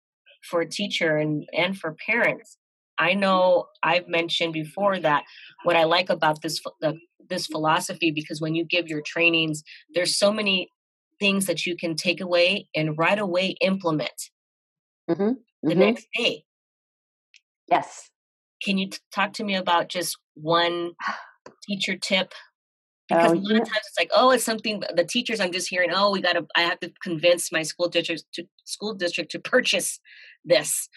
for 0.49 0.61
a 0.61 0.69
teacher 0.69 1.17
and 1.17 1.49
and 1.53 1.77
for 1.77 1.97
parents 2.07 2.59
I 2.99 3.15
know 3.15 3.67
I've 3.83 4.09
mentioned 4.09 4.53
before 4.53 4.99
that 5.01 5.25
what 5.65 5.77
I 5.77 5.85
like 5.85 6.11
about 6.11 6.43
this 6.43 6.61
this 7.29 7.47
philosophy 7.47 8.11
because 8.11 8.41
when 8.41 8.55
you 8.55 8.65
give 8.65 8.89
your 8.89 9.03
trainings, 9.05 9.63
there's 9.95 10.17
so 10.17 10.33
many 10.33 10.71
things 11.19 11.47
that 11.47 11.67
you 11.67 11.77
can 11.77 11.95
take 11.97 12.21
away 12.21 12.69
and 12.75 12.97
right 12.97 13.19
away 13.19 13.57
implement 13.61 14.31
hmm 15.09 15.33
the 15.63 15.75
hmm 15.75 15.81
next 15.81 16.07
day. 16.17 16.45
Yes. 17.69 18.11
Can 18.63 18.79
you 18.79 18.91
t- 18.91 18.99
talk 19.13 19.33
to 19.35 19.45
me 19.45 19.55
about 19.55 19.89
just 19.89 20.17
one 20.37 20.93
teacher 21.67 21.97
tip? 21.97 22.33
Because 23.09 23.33
Oh, 23.33 23.35
a 23.35 23.39
lot 23.39 23.53
of 23.53 23.69
times 23.69 23.85
it's 23.87 23.99
like, 23.99 24.11
oh, 24.15 24.31
it's 24.31 24.45
something 24.45 24.83
the 24.95 25.05
teachers 25.05 25.41
I'm 25.41 25.53
just 25.53 25.69
hearing, 25.69 25.91
oh, 25.93 26.11
we 26.11 26.21
got 26.21 26.33
to 26.33 26.47
I 26.57 26.63
have 26.63 26.81
to 26.81 26.93
convince 27.03 27.53
my 27.53 27.63
school 27.63 27.89
district 27.89 28.25
to 28.35 28.45
school 28.65 28.95
district 28.95 29.31
to 29.33 29.39
purchase 29.39 30.01
this 30.45 30.89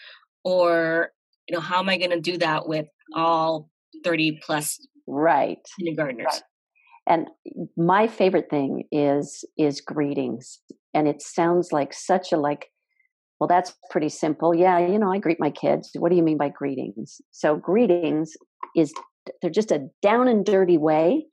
or 0.44 1.12
you 1.48 1.56
know, 1.56 1.60
how 1.60 1.80
am 1.80 1.88
I 1.88 1.98
going 1.98 2.10
to 2.10 2.20
do 2.20 2.38
that 2.38 2.68
with 2.68 2.86
all 3.14 3.68
30 4.04 4.40
plus 4.44 4.78
right. 5.08 5.58
kindergartners? 5.78 6.26
Right. 6.30 6.42
And 7.08 7.28
my 7.76 8.06
favorite 8.06 8.48
thing 8.50 8.84
is 8.92 9.44
is 9.58 9.80
greetings. 9.80 10.60
And 10.94 11.08
it 11.08 11.22
sounds 11.22 11.72
like 11.72 11.92
such 11.92 12.32
a 12.32 12.36
like, 12.36 12.70
well, 13.40 13.48
that's 13.48 13.74
pretty 13.90 14.10
simple. 14.10 14.54
Yeah, 14.54 14.78
you 14.78 14.98
know, 14.98 15.12
I 15.12 15.18
greet 15.18 15.40
my 15.40 15.50
kids. 15.50 15.90
What 15.98 16.10
do 16.10 16.16
you 16.16 16.22
mean 16.22 16.38
by 16.38 16.50
greetings? 16.50 17.20
So 17.32 17.56
greetings 17.56 18.34
is 18.76 18.92
they're 19.40 19.50
just 19.50 19.72
a 19.72 19.88
down 20.02 20.28
and 20.28 20.44
dirty 20.44 20.78
way 20.78 21.26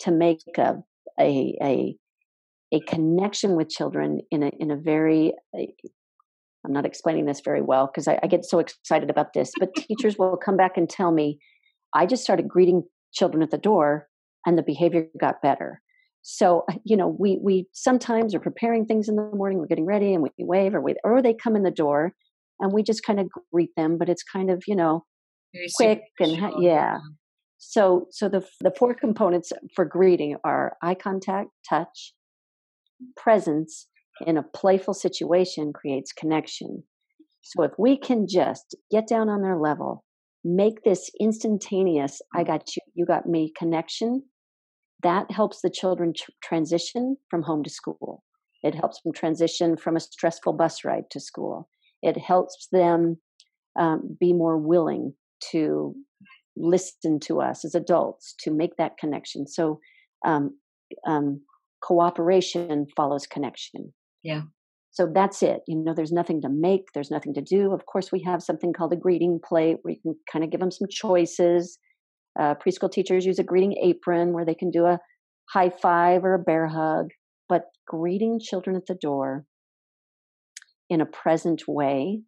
to 0.00 0.10
make 0.10 0.40
a 0.58 0.76
a 1.20 1.56
a, 1.62 1.96
a 2.72 2.80
connection 2.80 3.56
with 3.56 3.68
children 3.68 4.20
in 4.30 4.42
a 4.42 4.50
in 4.58 4.70
a 4.70 4.76
very 4.76 5.32
I'm 6.64 6.72
not 6.72 6.86
explaining 6.86 7.26
this 7.26 7.40
very 7.44 7.60
well 7.60 7.86
because 7.86 8.08
I, 8.08 8.18
I 8.22 8.26
get 8.26 8.44
so 8.44 8.58
excited 8.58 9.10
about 9.10 9.34
this, 9.34 9.52
but 9.58 9.74
teachers 9.74 10.16
will 10.18 10.36
come 10.36 10.56
back 10.56 10.76
and 10.76 10.88
tell 10.88 11.12
me, 11.12 11.38
I 11.92 12.06
just 12.06 12.22
started 12.22 12.48
greeting 12.48 12.84
children 13.12 13.42
at 13.42 13.50
the 13.50 13.58
door 13.58 14.08
and 14.46 14.56
the 14.56 14.62
behavior 14.62 15.06
got 15.20 15.42
better. 15.42 15.80
So, 16.22 16.64
you 16.84 16.96
know, 16.96 17.14
we 17.18 17.38
we 17.42 17.66
sometimes 17.72 18.34
are 18.34 18.40
preparing 18.40 18.86
things 18.86 19.08
in 19.08 19.16
the 19.16 19.30
morning, 19.34 19.58
we're 19.58 19.66
getting 19.66 19.84
ready 19.84 20.14
and 20.14 20.22
we 20.22 20.30
wave 20.38 20.74
or 20.74 20.80
we 20.80 20.94
or 21.04 21.20
they 21.20 21.34
come 21.34 21.54
in 21.54 21.64
the 21.64 21.70
door 21.70 22.14
and 22.60 22.72
we 22.72 22.82
just 22.82 23.04
kind 23.04 23.20
of 23.20 23.28
greet 23.52 23.70
them, 23.76 23.98
but 23.98 24.08
it's 24.08 24.22
kind 24.22 24.50
of, 24.50 24.62
you 24.66 24.74
know, 24.74 25.04
Very 25.52 25.68
quick 25.76 26.00
and 26.20 26.62
yeah. 26.62 26.98
So 27.66 28.06
so 28.10 28.28
the 28.28 28.46
the 28.60 28.72
four 28.78 28.94
components 28.94 29.52
for 29.74 29.84
greeting 29.84 30.36
are 30.44 30.76
eye 30.82 30.94
contact, 30.94 31.48
touch, 31.68 32.14
presence 33.16 33.88
in 34.26 34.36
a 34.36 34.42
playful 34.42 34.94
situation 34.94 35.72
creates 35.72 36.12
connection. 36.12 36.84
So 37.40 37.62
if 37.62 37.72
we 37.78 37.96
can 37.96 38.26
just 38.28 38.76
get 38.90 39.08
down 39.08 39.28
on 39.28 39.42
their 39.42 39.58
level, 39.58 40.04
make 40.44 40.82
this 40.82 41.10
instantaneous, 41.18 42.20
I 42.34 42.44
got 42.44 42.76
you, 42.76 42.82
you 42.94 43.06
got 43.06 43.26
me 43.26 43.52
connection, 43.56 44.22
that 45.02 45.30
helps 45.30 45.60
the 45.60 45.70
children 45.70 46.12
tr- 46.16 46.30
transition 46.42 47.16
from 47.30 47.42
home 47.42 47.62
to 47.64 47.70
school. 47.70 48.22
It 48.62 48.74
helps 48.74 49.00
them 49.02 49.12
transition 49.12 49.76
from 49.76 49.96
a 49.96 50.00
stressful 50.00 50.52
bus 50.52 50.84
ride 50.84 51.10
to 51.10 51.20
school. 51.20 51.68
It 52.02 52.18
helps 52.18 52.68
them 52.70 53.18
um, 53.78 54.16
be 54.20 54.32
more 54.32 54.58
willing 54.58 55.14
to 55.50 55.94
listen 56.56 57.20
to 57.20 57.40
us 57.40 57.64
as 57.64 57.74
adults 57.74 58.34
to 58.40 58.50
make 58.50 58.76
that 58.76 58.96
connection. 58.98 59.46
So, 59.46 59.80
um, 60.24 60.58
um, 61.06 61.40
cooperation 61.82 62.86
follows 62.96 63.26
connection. 63.26 63.92
Yeah. 64.22 64.42
So 64.90 65.10
that's 65.12 65.42
it. 65.42 65.62
You 65.66 65.76
know, 65.76 65.92
there's 65.92 66.12
nothing 66.12 66.40
to 66.42 66.48
make, 66.48 66.92
there's 66.94 67.10
nothing 67.10 67.34
to 67.34 67.42
do. 67.42 67.72
Of 67.72 67.84
course, 67.86 68.12
we 68.12 68.22
have 68.22 68.42
something 68.42 68.72
called 68.72 68.92
a 68.92 68.96
greeting 68.96 69.40
plate 69.44 69.78
where 69.82 69.94
you 69.94 70.00
can 70.00 70.14
kind 70.30 70.44
of 70.44 70.50
give 70.50 70.60
them 70.60 70.70
some 70.70 70.88
choices. 70.88 71.78
Uh, 72.38 72.54
preschool 72.54 72.90
teachers 72.90 73.26
use 73.26 73.40
a 73.40 73.44
greeting 73.44 73.76
apron 73.82 74.32
where 74.32 74.44
they 74.44 74.54
can 74.54 74.70
do 74.70 74.86
a 74.86 75.00
high 75.52 75.70
five 75.70 76.24
or 76.24 76.34
a 76.34 76.38
bear 76.38 76.68
hug. 76.68 77.10
But 77.48 77.64
greeting 77.86 78.38
children 78.40 78.76
at 78.76 78.86
the 78.86 78.94
door 78.94 79.44
in 80.88 81.00
a 81.00 81.06
present 81.06 81.62
way 81.66 82.22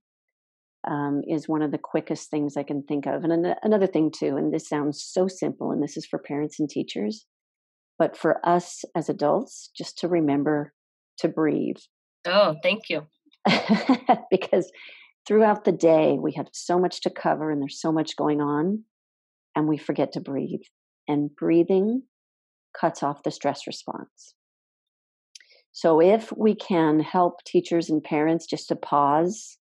um, 0.86 1.22
is 1.26 1.48
one 1.48 1.62
of 1.62 1.72
the 1.72 1.78
quickest 1.78 2.30
things 2.30 2.56
I 2.56 2.62
can 2.62 2.82
think 2.82 3.06
of. 3.06 3.24
And 3.24 3.32
an- 3.32 3.56
another 3.62 3.86
thing, 3.86 4.10
too, 4.10 4.36
and 4.36 4.52
this 4.52 4.68
sounds 4.68 5.02
so 5.02 5.28
simple, 5.28 5.70
and 5.70 5.82
this 5.82 5.96
is 5.96 6.06
for 6.06 6.18
parents 6.18 6.60
and 6.60 6.68
teachers, 6.68 7.26
but 7.98 8.16
for 8.16 8.40
us 8.46 8.84
as 8.94 9.08
adults, 9.08 9.70
just 9.76 9.98
to 9.98 10.08
remember 10.08 10.72
to 11.18 11.28
breathe. 11.28 11.78
Oh, 12.26 12.56
thank 12.62 12.88
you. 12.88 13.06
because 14.30 14.70
throughout 15.26 15.64
the 15.64 15.72
day, 15.72 16.16
we 16.20 16.32
have 16.34 16.48
so 16.52 16.78
much 16.78 17.00
to 17.02 17.10
cover 17.10 17.50
and 17.50 17.60
there's 17.60 17.80
so 17.80 17.92
much 17.92 18.16
going 18.16 18.40
on, 18.40 18.84
and 19.54 19.68
we 19.68 19.78
forget 19.78 20.12
to 20.12 20.20
breathe. 20.20 20.62
And 21.08 21.34
breathing 21.36 22.02
cuts 22.78 23.02
off 23.02 23.22
the 23.22 23.30
stress 23.30 23.66
response. 23.66 24.34
So, 25.72 26.00
if 26.00 26.32
we 26.36 26.54
can 26.54 27.00
help 27.00 27.44
teachers 27.44 27.90
and 27.90 28.02
parents 28.02 28.46
just 28.46 28.68
to 28.68 28.76
pause 28.76 29.58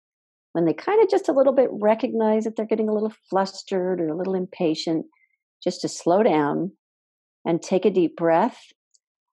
when 0.53 0.65
they 0.65 0.73
kind 0.73 1.01
of 1.01 1.09
just 1.09 1.29
a 1.29 1.33
little 1.33 1.53
bit 1.53 1.69
recognize 1.71 2.43
that 2.43 2.55
they're 2.55 2.65
getting 2.65 2.89
a 2.89 2.93
little 2.93 3.13
flustered 3.29 4.01
or 4.01 4.09
a 4.09 4.17
little 4.17 4.35
impatient, 4.35 5.05
just 5.63 5.81
to 5.81 5.87
slow 5.87 6.23
down 6.23 6.71
and 7.45 7.61
take 7.61 7.85
a 7.85 7.91
deep 7.91 8.15
breath. 8.17 8.59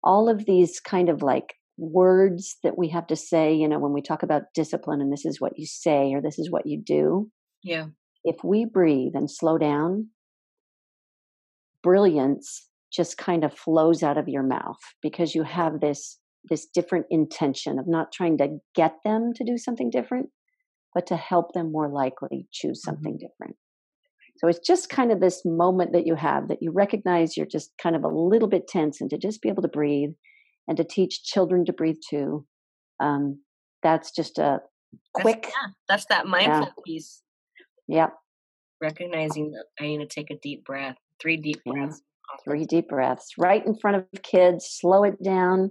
All 0.03 0.29
of 0.29 0.45
these 0.45 0.81
kind 0.81 1.09
of 1.09 1.23
like 1.23 1.55
words 1.77 2.57
that 2.63 2.77
we 2.77 2.89
have 2.89 3.07
to 3.09 3.17
say, 3.17 3.55
you 3.55 3.69
know, 3.69 3.79
when 3.79 3.93
we 3.93 4.03
talk 4.03 4.23
about 4.23 4.53
discipline 4.55 5.01
and 5.01 5.13
this 5.13 5.25
is 5.25 5.41
what 5.41 5.59
you 5.59 5.67
say 5.67 6.13
or 6.13 6.21
this 6.21 6.39
is 6.39 6.51
what 6.51 6.67
you 6.67 6.81
do, 6.81 7.31
Yeah. 7.63 7.87
if 8.25 8.45
we 8.45 8.65
breathe 8.65 9.15
and 9.15 9.31
slow 9.31 9.59
down, 9.59 10.09
brilliance 11.83 12.69
just 12.93 13.19
kind 13.19 13.45
of 13.45 13.53
flows 13.53 14.03
out 14.03 14.17
of 14.17 14.29
your 14.29 14.43
mouth 14.43 14.79
because 15.03 15.35
you 15.35 15.43
have 15.43 15.81
this 15.81 16.19
this 16.51 16.67
different 16.67 17.07
intention 17.11 17.79
of 17.79 17.89
not 17.89 18.13
trying 18.13 18.37
to 18.37 18.59
get 18.75 18.97
them 19.03 19.33
to 19.35 19.45
do 19.45 19.57
something 19.57 19.89
different 19.91 20.29
but 20.95 21.07
to 21.07 21.17
help 21.17 21.53
them 21.53 21.73
more 21.73 21.89
likely 21.89 22.47
choose 22.53 22.83
something 22.83 23.17
different 23.19 23.57
so 24.39 24.49
it's 24.49 24.59
just 24.67 24.89
kind 24.89 25.13
of 25.13 25.21
this 25.21 25.43
moment 25.45 25.93
that 25.93 26.07
you 26.07 26.15
have 26.15 26.49
that 26.49 26.63
you 26.63 26.71
recognize 26.73 27.37
you're 27.37 27.47
just 27.47 27.73
kind 27.83 27.95
of 27.97 28.05
a 28.05 28.09
little 28.09 28.49
bit 28.49 28.67
tense 28.69 29.01
and 29.01 29.11
to 29.11 29.19
just 29.19 29.41
be 29.43 29.49
able 29.49 29.63
to 29.63 29.69
breathe 29.69 30.11
and 30.67 30.77
to 30.77 30.85
teach 30.85 31.23
children 31.25 31.65
to 31.65 31.73
breathe 31.73 31.99
too 32.09 32.47
um, 33.01 33.41
that's 33.83 34.11
just 34.11 34.39
a 34.39 34.61
That's- 35.15 35.23
quick 35.23 35.47
yeah, 35.49 35.71
that's 35.89 36.07
that 36.07 36.27
mindful 36.27 36.73
piece. 36.87 37.23
yeah 37.89 38.09
Recognizing 38.81 39.53
that 39.53 39.65
I 39.81 39.87
need 39.89 39.99
to 39.99 40.07
take 40.07 40.31
a 40.31 40.39
deep 40.43 40.65
breath, 40.65 40.97
three 41.21 41.37
deep 41.37 41.61
Yeah. 41.65 41.73
breaths. 41.73 42.03
three 42.45 42.65
deep 42.65 42.89
breaths 42.89 43.35
right 43.39 43.65
in 43.65 43.77
front 43.79 43.97
of 43.97 44.23
kids 44.23 44.67
slow 44.69 45.05
it 45.05 45.23
down 45.23 45.71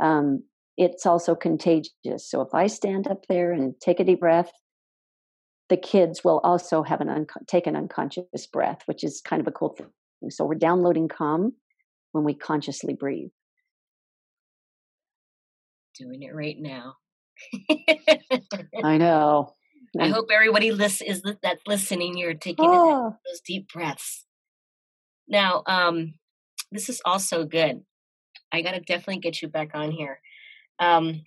um, 0.00 0.42
it's 0.76 1.06
also 1.06 1.34
contagious 1.34 1.90
so 2.18 2.40
if 2.40 2.52
i 2.54 2.66
stand 2.66 3.06
up 3.06 3.26
there 3.28 3.52
and 3.52 3.74
take 3.80 4.00
a 4.00 4.04
deep 4.04 4.20
breath 4.20 4.50
the 5.68 5.76
kids 5.76 6.22
will 6.22 6.40
also 6.44 6.82
have 6.82 7.00
an 7.00 7.08
unco- 7.08 7.40
take 7.46 7.66
an 7.66 7.76
unconscious 7.76 8.46
breath 8.52 8.82
which 8.86 9.04
is 9.04 9.20
kind 9.20 9.40
of 9.40 9.46
a 9.46 9.52
cool 9.52 9.70
thing 9.70 10.30
so 10.30 10.44
we're 10.44 10.54
downloading 10.54 11.08
calm 11.08 11.52
when 12.12 12.24
we 12.24 12.34
consciously 12.34 12.94
breathe 12.94 13.30
Doing 15.98 16.22
it 16.24 16.34
right 16.34 16.56
now. 16.58 16.96
i 18.82 18.96
know 18.98 19.54
I 20.00 20.08
hope 20.08 20.28
everybody 20.32 20.72
lis- 20.72 21.02
is 21.02 21.22
that's 21.42 21.62
listening. 21.68 22.18
You're 22.18 22.34
taking 22.34 22.68
Oh, 22.68 23.14
those 23.24 23.40
deep 23.46 23.68
breaths. 23.72 24.24
Now, 25.28 25.62
um, 25.66 26.14
this 26.72 26.88
is 26.88 27.00
also 27.04 27.44
good. 27.44 27.82
I 28.50 28.62
got 28.62 28.72
to 28.72 28.80
definitely 28.80 29.20
get 29.20 29.40
you 29.40 29.46
back 29.46 29.70
on 29.74 29.92
here. 29.92 30.20
Um, 30.78 31.22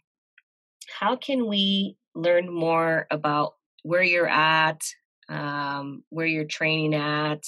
how 1.00 1.16
can 1.16 1.48
we 1.48 1.98
learn 2.16 2.52
more 2.52 3.08
about 3.12 3.54
where 3.84 4.04
you're 4.04 4.28
at, 4.28 4.82
um, 5.30 6.04
where 6.10 6.26
you're 6.26 6.46
training 6.46 6.96
at, 6.96 7.44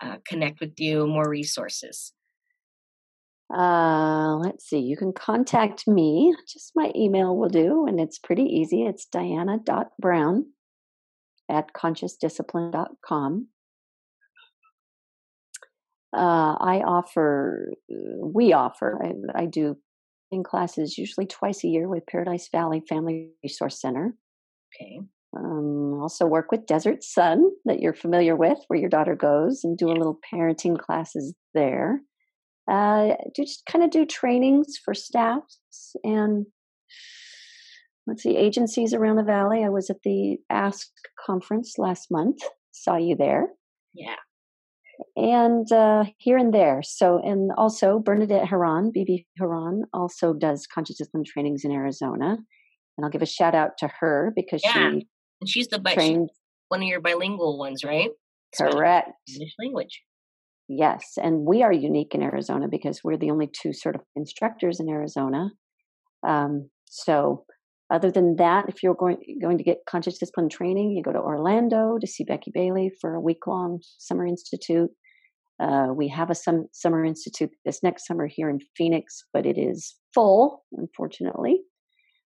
uh, 0.00 0.16
connect 0.26 0.60
with 0.60 0.78
you, 0.78 1.06
more 1.06 1.28
resources? 1.28 2.12
Uh, 3.52 4.36
let's 4.36 4.66
see. 4.68 4.78
You 4.78 4.96
can 4.96 5.12
contact 5.12 5.86
me. 5.86 6.34
Just 6.48 6.72
my 6.74 6.90
email 6.96 7.36
will 7.36 7.50
do, 7.50 7.86
and 7.86 8.00
it's 8.00 8.18
pretty 8.18 8.44
easy. 8.44 8.84
It's 8.84 9.04
diana.brown 9.06 10.46
at 11.50 11.72
consciousdiscipline.com. 11.74 13.48
Uh, 16.14 16.56
I 16.60 16.82
offer, 16.84 17.72
we 17.88 18.52
offer, 18.52 19.00
I, 19.02 19.42
I 19.42 19.46
do 19.46 19.78
classes 20.40 20.96
usually 20.96 21.26
twice 21.26 21.64
a 21.64 21.68
year 21.68 21.88
with 21.88 22.06
Paradise 22.06 22.48
Valley 22.52 22.82
Family 22.88 23.30
Resource 23.42 23.80
Center. 23.80 24.14
Okay. 24.74 25.00
Um, 25.36 25.98
also 26.00 26.26
work 26.26 26.52
with 26.52 26.66
Desert 26.66 27.02
Sun 27.02 27.50
that 27.64 27.80
you're 27.80 27.94
familiar 27.94 28.36
with, 28.36 28.58
where 28.68 28.78
your 28.78 28.88
daughter 28.88 29.16
goes, 29.16 29.64
and 29.64 29.76
do 29.76 29.88
a 29.88 29.96
little 29.96 30.18
parenting 30.32 30.78
classes 30.78 31.34
there. 31.54 32.00
Uh, 32.70 33.14
do 33.34 33.42
just 33.44 33.66
kind 33.66 33.84
of 33.84 33.90
do 33.90 34.06
trainings 34.06 34.78
for 34.82 34.94
staffs 34.94 35.96
and 36.04 36.46
let's 38.06 38.22
see 38.22 38.36
agencies 38.36 38.94
around 38.94 39.16
the 39.16 39.22
valley. 39.22 39.64
I 39.64 39.68
was 39.68 39.90
at 39.90 40.02
the 40.04 40.36
Ask 40.48 40.88
conference 41.24 41.74
last 41.78 42.10
month. 42.10 42.38
Saw 42.72 42.96
you 42.96 43.16
there. 43.16 43.48
Yeah. 43.94 44.16
And 45.16 45.70
uh, 45.72 46.04
here 46.18 46.36
and 46.36 46.52
there. 46.52 46.82
So, 46.82 47.18
and 47.22 47.50
also 47.56 47.98
Bernadette 47.98 48.46
Haran, 48.48 48.92
BB 48.96 49.26
Haran, 49.38 49.82
also 49.92 50.32
does 50.32 50.66
conscious 50.66 50.96
discipline 50.98 51.24
trainings 51.26 51.64
in 51.64 51.70
Arizona. 51.72 52.36
And 52.98 53.04
I'll 53.04 53.10
give 53.10 53.22
a 53.22 53.26
shout 53.26 53.54
out 53.54 53.70
to 53.78 53.88
her 54.00 54.32
because 54.36 54.60
Yeah. 54.64 54.72
she 54.92 55.06
And 55.40 55.48
she's 55.48 55.68
the 55.68 55.78
bi- 55.78 55.94
trained 55.94 56.28
she's 56.30 56.38
one 56.68 56.82
of 56.82 56.88
your 56.88 57.00
bilingual 57.00 57.58
ones, 57.58 57.84
right? 57.84 58.10
Correct. 58.56 59.10
English 59.28 59.54
language. 59.58 60.02
Yes, 60.68 61.18
and 61.22 61.44
we 61.46 61.62
are 61.62 61.72
unique 61.72 62.14
in 62.14 62.22
Arizona 62.22 62.66
because 62.68 63.00
we're 63.04 63.16
the 63.18 63.30
only 63.30 63.48
two 63.48 63.72
certified 63.72 64.06
instructors 64.16 64.80
in 64.80 64.88
Arizona. 64.88 65.50
Um, 66.26 66.70
so, 66.86 67.44
other 67.90 68.10
than 68.10 68.36
that, 68.36 68.68
if 68.68 68.82
you're 68.82 68.94
going 68.94 69.18
going 69.40 69.58
to 69.58 69.64
get 69.64 69.78
conscious 69.88 70.18
discipline 70.18 70.48
training, 70.48 70.92
you 70.92 71.02
go 71.02 71.12
to 71.12 71.18
Orlando 71.18 71.98
to 72.00 72.06
see 72.06 72.24
Becky 72.24 72.50
Bailey 72.52 72.90
for 73.00 73.14
a 73.14 73.20
week 73.20 73.46
long 73.46 73.80
summer 73.98 74.26
institute. 74.26 74.90
Uh, 75.60 75.88
we 75.94 76.08
have 76.08 76.30
a 76.30 76.34
some, 76.34 76.66
summer 76.72 77.04
institute 77.04 77.50
this 77.64 77.82
next 77.82 78.06
summer 78.06 78.26
here 78.26 78.48
in 78.48 78.58
Phoenix, 78.76 79.24
but 79.32 79.46
it 79.46 79.58
is 79.58 79.94
full, 80.14 80.64
unfortunately. 80.72 81.60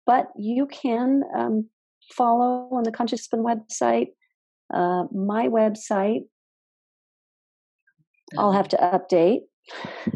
But 0.06 0.28
you 0.38 0.68
can 0.68 1.22
um, 1.36 1.70
follow 2.16 2.70
on 2.72 2.84
the 2.84 2.92
Conscious 2.92 3.22
Discipline 3.22 3.44
website, 3.44 4.08
uh, 4.74 5.06
my 5.12 5.48
website. 5.48 6.22
I'll 8.38 8.52
have 8.52 8.68
to 8.70 8.78
update. 8.78 9.40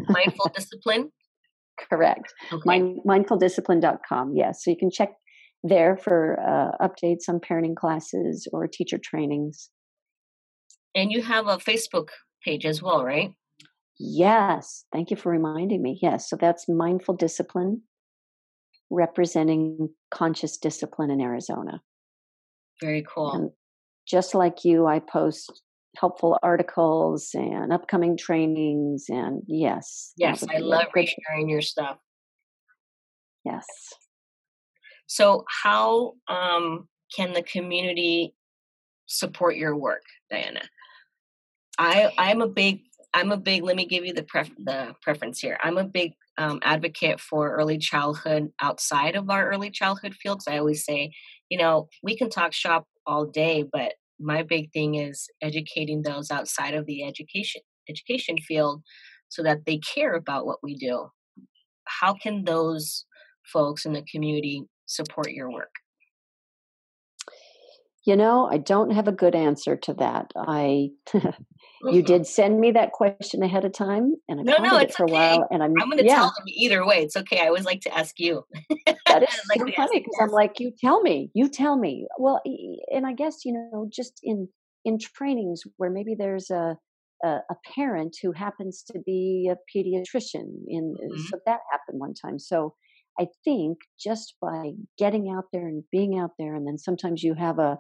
mindful 0.10 0.52
discipline. 0.54 1.12
Correct. 1.90 2.34
Okay. 2.52 2.62
Mind, 2.66 3.00
mindfuldiscipline.com. 3.08 4.34
Yes. 4.36 4.64
So 4.64 4.72
you 4.72 4.78
can 4.78 4.92
check 4.92 5.12
there 5.64 5.98
for 5.98 6.40
uh, 6.40 6.86
updates 6.86 7.28
on 7.28 7.40
parenting 7.40 7.76
classes 7.76 8.48
or 8.52 8.68
teacher 8.68 8.98
trainings. 9.04 9.70
and 10.96 11.12
you 11.12 11.22
have 11.22 11.48
a 11.48 11.58
Facebook 11.58 12.10
page 12.44 12.66
as 12.66 12.82
well, 12.82 13.04
right? 13.04 13.34
Yes. 14.00 14.86
Thank 14.94 15.12
you 15.12 15.18
for 15.18 15.32
reminding 15.32 15.82
me. 15.82 16.00
Yes. 16.02 16.30
So 16.30 16.38
that's 16.38 16.66
Mindful 16.70 17.16
Discipline 17.16 17.82
representing 18.90 19.90
conscious 20.12 20.58
discipline 20.58 21.12
in 21.12 21.22
Arizona. 21.22 21.82
Very 22.82 23.06
cool. 23.14 23.32
And 23.34 23.52
just 24.08 24.34
like 24.34 24.66
you, 24.66 24.88
I 24.88 25.00
post 25.00 25.62
helpful 25.98 26.40
articles 26.44 27.32
and 27.34 27.74
upcoming 27.74 28.18
trainings. 28.18 29.06
And 29.10 29.42
yes. 29.48 30.14
yes, 30.18 30.44
I 30.50 30.60
love 30.60 30.88
sharing 30.94 31.50
your 31.50 31.62
stuff. 31.62 31.98
Yes. 33.44 33.66
So, 35.08 35.46
how 35.64 36.14
um, 36.28 36.88
can 37.16 37.34
the 37.34 37.42
community 37.42 38.36
support 39.08 39.56
your 39.56 39.76
work, 39.76 40.04
Diana? 40.30 40.62
I 41.78 42.12
I'm 42.18 42.42
a 42.42 42.48
big 42.48 42.82
I'm 43.14 43.32
a 43.32 43.38
big. 43.38 43.64
Let 43.64 43.76
me 43.76 43.86
give 43.86 44.06
you 44.06 44.14
the 44.14 44.24
pref- 44.24 44.56
the 44.58 44.96
preference 45.02 45.40
here. 45.40 45.58
I'm 45.64 45.78
a 45.78 45.84
big 45.84 46.14
um, 46.38 46.60
advocate 46.62 47.20
for 47.20 47.56
early 47.56 47.78
childhood 47.78 48.52
outside 48.62 49.16
of 49.16 49.30
our 49.30 49.50
early 49.50 49.72
childhood 49.72 50.14
fields. 50.14 50.48
I 50.48 50.60
always 50.60 50.86
say, 50.86 51.12
you 51.50 51.58
know, 51.58 51.90
we 52.04 52.16
can 52.16 52.30
talk 52.30 52.54
shop 52.54 52.86
all 53.08 53.26
day, 53.26 53.64
but 53.64 53.94
my 54.20 54.44
big 54.44 54.72
thing 54.72 54.96
is 54.96 55.28
educating 55.42 56.02
those 56.02 56.32
outside 56.32 56.74
of 56.74 56.86
the 56.86 57.04
education 57.04 57.62
education 57.90 58.38
field 58.38 58.84
so 59.30 59.42
that 59.42 59.66
they 59.66 59.80
care 59.80 60.14
about 60.14 60.46
what 60.46 60.60
we 60.62 60.76
do. 60.76 61.08
How 61.86 62.14
can 62.14 62.44
those 62.44 63.06
folks 63.52 63.86
in 63.86 63.94
the 63.94 64.04
community 64.04 64.64
support 64.86 65.32
your 65.32 65.52
work? 65.52 65.72
You 68.10 68.16
know, 68.16 68.48
I 68.52 68.58
don't 68.58 68.90
have 68.90 69.08
a 69.08 69.12
good 69.12 69.36
answer 69.36 69.76
to 69.78 69.94
that. 69.96 70.32
I 70.36 70.90
you 71.90 72.02
Mhm. 72.02 72.02
did 72.02 72.26
send 72.26 72.60
me 72.60 72.72
that 72.72 72.92
question 72.92 73.44
ahead 73.44 73.66
of 73.66 73.72
time, 73.74 74.16
and 74.28 74.42
I 74.42 74.44
No, 74.44 74.58
no, 74.58 74.78
pondered 74.78 74.82
it 74.82 74.90
it's 74.90 74.96
for 74.96 75.04
okay. 75.04 75.06
a 75.06 75.10
while. 75.10 75.48
And 75.52 75.62
I'm, 75.62 75.84
I'm 75.84 75.90
going 75.90 75.98
to 76.04 76.06
yeah, 76.06 76.16
tell 76.16 76.32
them 76.38 76.46
either 76.48 76.86
way. 76.86 77.04
It's 77.04 77.16
okay. 77.18 77.40
I 77.42 77.48
always 77.48 77.66
like 77.66 77.82
to 77.82 77.98
ask 77.98 78.20
you. 78.20 78.46
that 79.10 79.24
is 79.24 79.30
like 79.50 79.62
so 79.62 79.72
funny 79.76 80.00
because 80.00 80.18
I'm 80.22 80.32
like, 80.32 80.60
you 80.60 80.72
tell 80.80 81.02
me, 81.02 81.32
you 81.34 81.50
tell 81.50 81.78
me. 81.78 82.08
Well, 82.18 82.42
and 82.92 83.06
I 83.06 83.14
guess 83.14 83.46
you 83.46 83.54
know, 83.54 83.88
just 83.92 84.20
in 84.24 84.50
in 84.86 84.98
trainings 85.00 85.64
where 85.78 85.90
maybe 85.90 86.16
there's 86.18 86.50
a 86.50 86.78
a, 87.24 87.28
a 87.50 87.56
parent 87.76 88.16
who 88.22 88.32
happens 88.32 88.84
to 88.84 89.00
be 89.06 89.52
a 89.52 89.58
pediatrician. 89.76 90.62
In 90.68 90.96
Mhm. 91.00 91.32
so 91.32 91.40
that 91.46 91.62
happened 91.72 92.00
one 92.00 92.14
time. 92.14 92.40
So 92.40 92.76
I 93.20 93.28
think 93.44 93.80
just 94.00 94.36
by 94.42 94.72
getting 94.98 95.30
out 95.30 95.46
there 95.54 95.68
and 95.68 95.84
being 95.92 96.18
out 96.18 96.32
there, 96.40 96.56
and 96.56 96.68
then 96.68 96.78
sometimes 96.78 97.24
you 97.24 97.34
have 97.36 97.60
a 97.60 97.78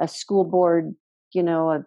a 0.00 0.08
school 0.08 0.44
board, 0.44 0.94
you 1.34 1.42
know, 1.42 1.70
a 1.72 1.84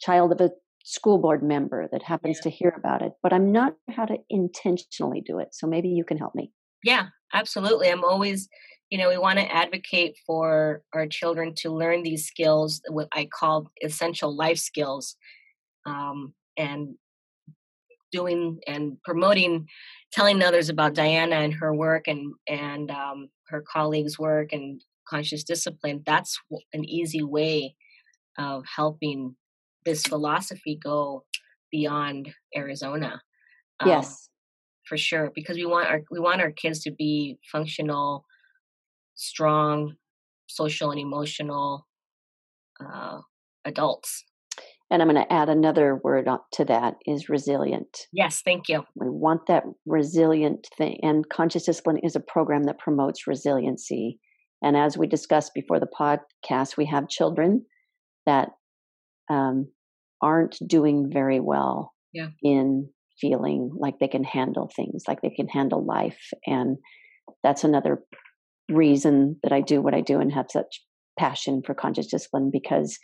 child 0.00 0.32
of 0.32 0.40
a 0.40 0.50
school 0.84 1.18
board 1.18 1.42
member 1.42 1.88
that 1.92 2.02
happens 2.02 2.38
Yeah. 2.38 2.42
to 2.42 2.50
hear 2.50 2.74
about 2.76 3.02
it. 3.02 3.12
But 3.22 3.32
I'm 3.32 3.52
not 3.52 3.76
sure 3.88 3.96
how 3.96 4.06
to 4.06 4.18
intentionally 4.30 5.20
do 5.20 5.38
it. 5.38 5.48
So 5.54 5.66
maybe 5.66 5.88
you 5.88 6.04
can 6.04 6.18
help 6.18 6.34
me. 6.34 6.52
Yeah, 6.82 7.08
absolutely. 7.32 7.88
I'm 7.90 8.04
always, 8.04 8.48
you 8.90 8.98
know, 8.98 9.08
we 9.08 9.18
want 9.18 9.38
to 9.38 9.52
advocate 9.54 10.16
for 10.26 10.82
our 10.94 11.06
children 11.06 11.54
to 11.58 11.70
learn 11.70 12.02
these 12.02 12.26
skills, 12.26 12.80
what 12.88 13.08
I 13.12 13.26
call 13.26 13.70
essential 13.82 14.34
life 14.34 14.58
skills, 14.58 15.16
um, 15.86 16.34
and 16.56 16.96
doing 18.12 18.60
and 18.66 19.02
promoting, 19.02 19.66
telling 20.12 20.42
others 20.42 20.68
about 20.68 20.94
Diana 20.94 21.36
and 21.36 21.54
her 21.54 21.74
work 21.74 22.08
and 22.08 22.34
and 22.48 22.90
um, 22.90 23.28
her 23.48 23.62
colleagues' 23.62 24.18
work 24.18 24.52
and 24.52 24.82
conscious 25.08 25.44
discipline. 25.44 26.02
That's 26.06 26.38
an 26.72 26.84
easy 26.84 27.22
way 27.22 27.74
of 28.38 28.64
helping 28.64 29.36
this 29.84 30.02
philosophy 30.04 30.78
go 30.82 31.24
beyond 31.70 32.32
Arizona. 32.56 33.20
Um, 33.80 33.88
yes. 33.88 34.28
for 34.84 34.98
sure 34.98 35.30
because 35.34 35.56
we 35.56 35.64
want 35.64 35.88
our 35.88 36.02
we 36.10 36.20
want 36.20 36.42
our 36.42 36.50
kids 36.50 36.80
to 36.80 36.90
be 36.90 37.38
functional 37.50 38.26
strong 39.14 39.94
social 40.48 40.90
and 40.90 41.00
emotional 41.00 41.86
uh, 42.84 43.20
adults 43.64 44.24
And 44.90 45.00
I'm 45.02 45.08
going 45.08 45.22
to 45.24 45.32
add 45.32 45.48
another 45.48 46.00
word 46.02 46.28
to 46.52 46.64
that 46.66 46.94
is 47.06 47.28
resilient. 47.28 48.06
yes 48.12 48.42
thank 48.44 48.68
you 48.68 48.84
We 48.96 49.08
want 49.08 49.46
that 49.46 49.64
resilient 49.86 50.66
thing. 50.76 50.98
And 51.02 51.28
conscious 51.28 51.64
discipline 51.66 51.98
is 52.02 52.16
a 52.16 52.20
program 52.20 52.64
that 52.64 52.78
promotes 52.78 53.26
resiliency. 53.26 54.18
And 54.62 54.76
as 54.76 54.98
we 54.98 55.06
discussed 55.06 55.52
before 55.54 55.80
the 55.80 55.86
podcast, 56.00 56.76
we 56.76 56.86
have 56.86 57.08
children 57.08 57.64
that 58.26 58.50
um, 59.30 59.68
aren't 60.20 60.56
doing 60.66 61.08
very 61.12 61.40
well 61.40 61.92
Yeah. 62.12 62.28
in 62.42 62.90
feeling 63.20 63.70
like 63.78 63.98
they 64.00 64.08
can 64.08 64.24
handle 64.24 64.70
things, 64.74 65.04
like 65.06 65.20
they 65.22 65.30
can 65.30 65.48
handle 65.48 65.84
life. 65.84 66.30
And 66.46 66.78
that's 67.44 67.64
another 67.64 68.02
reason 68.70 69.38
that 69.42 69.52
I 69.52 69.60
do 69.60 69.80
what 69.80 69.94
I 69.94 70.00
do 70.00 70.20
and 70.20 70.32
have 70.32 70.46
such 70.50 70.82
passion 71.18 71.62
for 71.64 71.74
conscious 71.74 72.06
discipline 72.08 72.50
because 72.52 72.98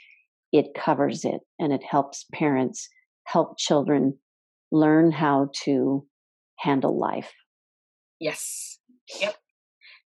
it 0.58 0.74
covers 0.74 1.24
it 1.24 1.40
and 1.58 1.72
it 1.72 1.82
helps 1.82 2.24
parents 2.32 2.88
help 3.24 3.58
children 3.58 4.18
learn 4.72 5.12
how 5.12 5.48
to 5.64 6.06
handle 6.58 6.98
life. 6.98 7.32
yes 8.20 8.78
yep 9.20 9.36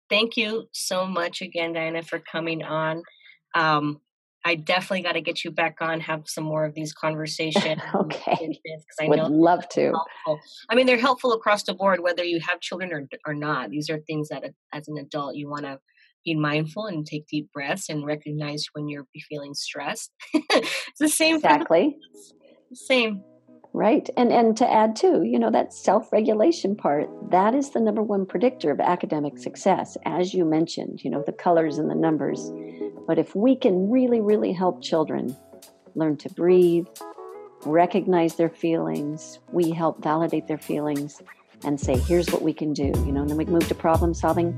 thank 0.09 0.37
you 0.37 0.65
so 0.73 1.07
much 1.07 1.43
again 1.43 1.73
diana 1.73 2.03
for 2.03 2.19
coming 2.21 2.63
on 2.63 3.03
um, 3.55 4.01
i 4.45 4.55
definitely 4.55 5.03
got 5.03 5.13
to 5.13 5.21
get 5.21 5.45
you 5.45 5.51
back 5.51 5.77
on 5.81 6.01
have 6.01 6.23
some 6.27 6.45
more 6.45 6.65
of 6.65 6.75
these 6.75 6.93
conversations 6.93 7.81
Okay. 7.95 8.37
because 8.63 8.97
i 9.01 9.09
Would 9.09 9.19
love 9.31 9.69
to. 9.71 9.83
helpful. 9.93 10.41
I 10.71 10.75
mean, 10.75 10.87
they're 10.87 10.99
helpful 10.99 11.33
across 11.33 11.63
the 11.65 11.75
board, 11.75 12.01
whether 12.01 12.25
you 12.25 12.41
have 12.49 12.61
children 12.61 12.93
or 12.93 13.03
or 13.27 13.35
not. 13.35 13.71
These 13.71 13.91
are 13.91 13.99
things 14.07 14.29
that, 14.29 14.43
as 14.73 14.89
an 14.89 14.97
adult, 14.99 15.37
you 15.37 15.49
want 15.51 15.65
to 15.65 15.79
be 16.27 16.35
mindful 16.35 16.87
and 16.87 17.07
take 17.07 17.27
deep 17.29 17.51
breaths 17.53 17.89
and 17.89 18.05
recognize 18.05 18.67
when 18.73 18.89
you're 18.89 19.07
feeling 19.31 19.55
stressed. 19.55 20.13
it's 20.35 20.99
the 21.01 21.09
same. 21.09 21.41
for 21.41 21.49
the- 21.49 21.55
Exactly. 21.55 21.97
Same. 22.75 23.23
Right. 23.73 24.09
And 24.17 24.33
and 24.33 24.57
to 24.57 24.71
add 24.71 24.97
too, 24.97 25.23
you 25.23 25.39
know, 25.39 25.51
that 25.51 25.73
self-regulation 25.73 26.77
part, 26.77 27.09
that 27.31 27.55
is 27.55 27.71
the 27.71 27.81
number 27.81 28.03
one 28.03 28.25
predictor 28.25 28.71
of 28.71 28.81
academic 28.81 29.39
success, 29.39 29.99
as 30.07 30.33
you 30.33 30.45
mentioned, 30.47 31.05
you 31.05 31.11
know, 31.11 31.23
the 31.27 31.33
colors 31.33 31.77
and 31.79 31.91
the 31.91 31.95
numbers. 31.95 32.51
But 33.07 33.19
if 33.19 33.37
we 33.37 33.55
can 33.55 33.91
really, 33.91 34.21
really 34.21 34.53
help 34.53 34.83
children 34.83 35.37
learn 35.95 36.17
to 36.19 36.31
breathe, 36.31 36.87
recognize 37.67 38.37
their 38.37 38.49
feelings, 38.49 39.41
we 39.53 39.71
help 39.73 40.03
validate 40.03 40.47
their 40.49 40.59
feelings 40.59 41.21
and 41.65 41.81
say, 41.81 41.97
here's 41.97 42.31
what 42.31 42.43
we 42.43 42.53
can 42.53 42.73
do, 42.73 42.85
you 42.85 43.13
know, 43.13 43.23
and 43.23 43.31
then 43.31 43.37
we 43.37 43.45
move 43.47 43.67
to 43.69 43.75
problem 43.75 44.15
solving. 44.15 44.57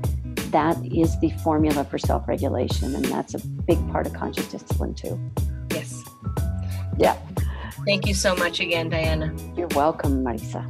That 0.51 0.77
is 0.85 1.19
the 1.19 1.29
formula 1.43 1.83
for 1.83 1.97
self-regulation. 1.97 2.95
And 2.95 3.05
that's 3.05 3.33
a 3.33 3.39
big 3.39 3.77
part 3.91 4.07
of 4.07 4.13
conscious 4.13 4.47
discipline 4.47 4.95
too. 4.95 5.19
Yes. 5.71 6.03
Yeah. 6.97 7.17
Thank 7.85 8.07
you 8.07 8.13
so 8.13 8.35
much 8.35 8.59
again, 8.59 8.89
Diana. 8.89 9.33
You're 9.55 9.67
welcome, 9.69 10.23
Marisa. 10.23 10.65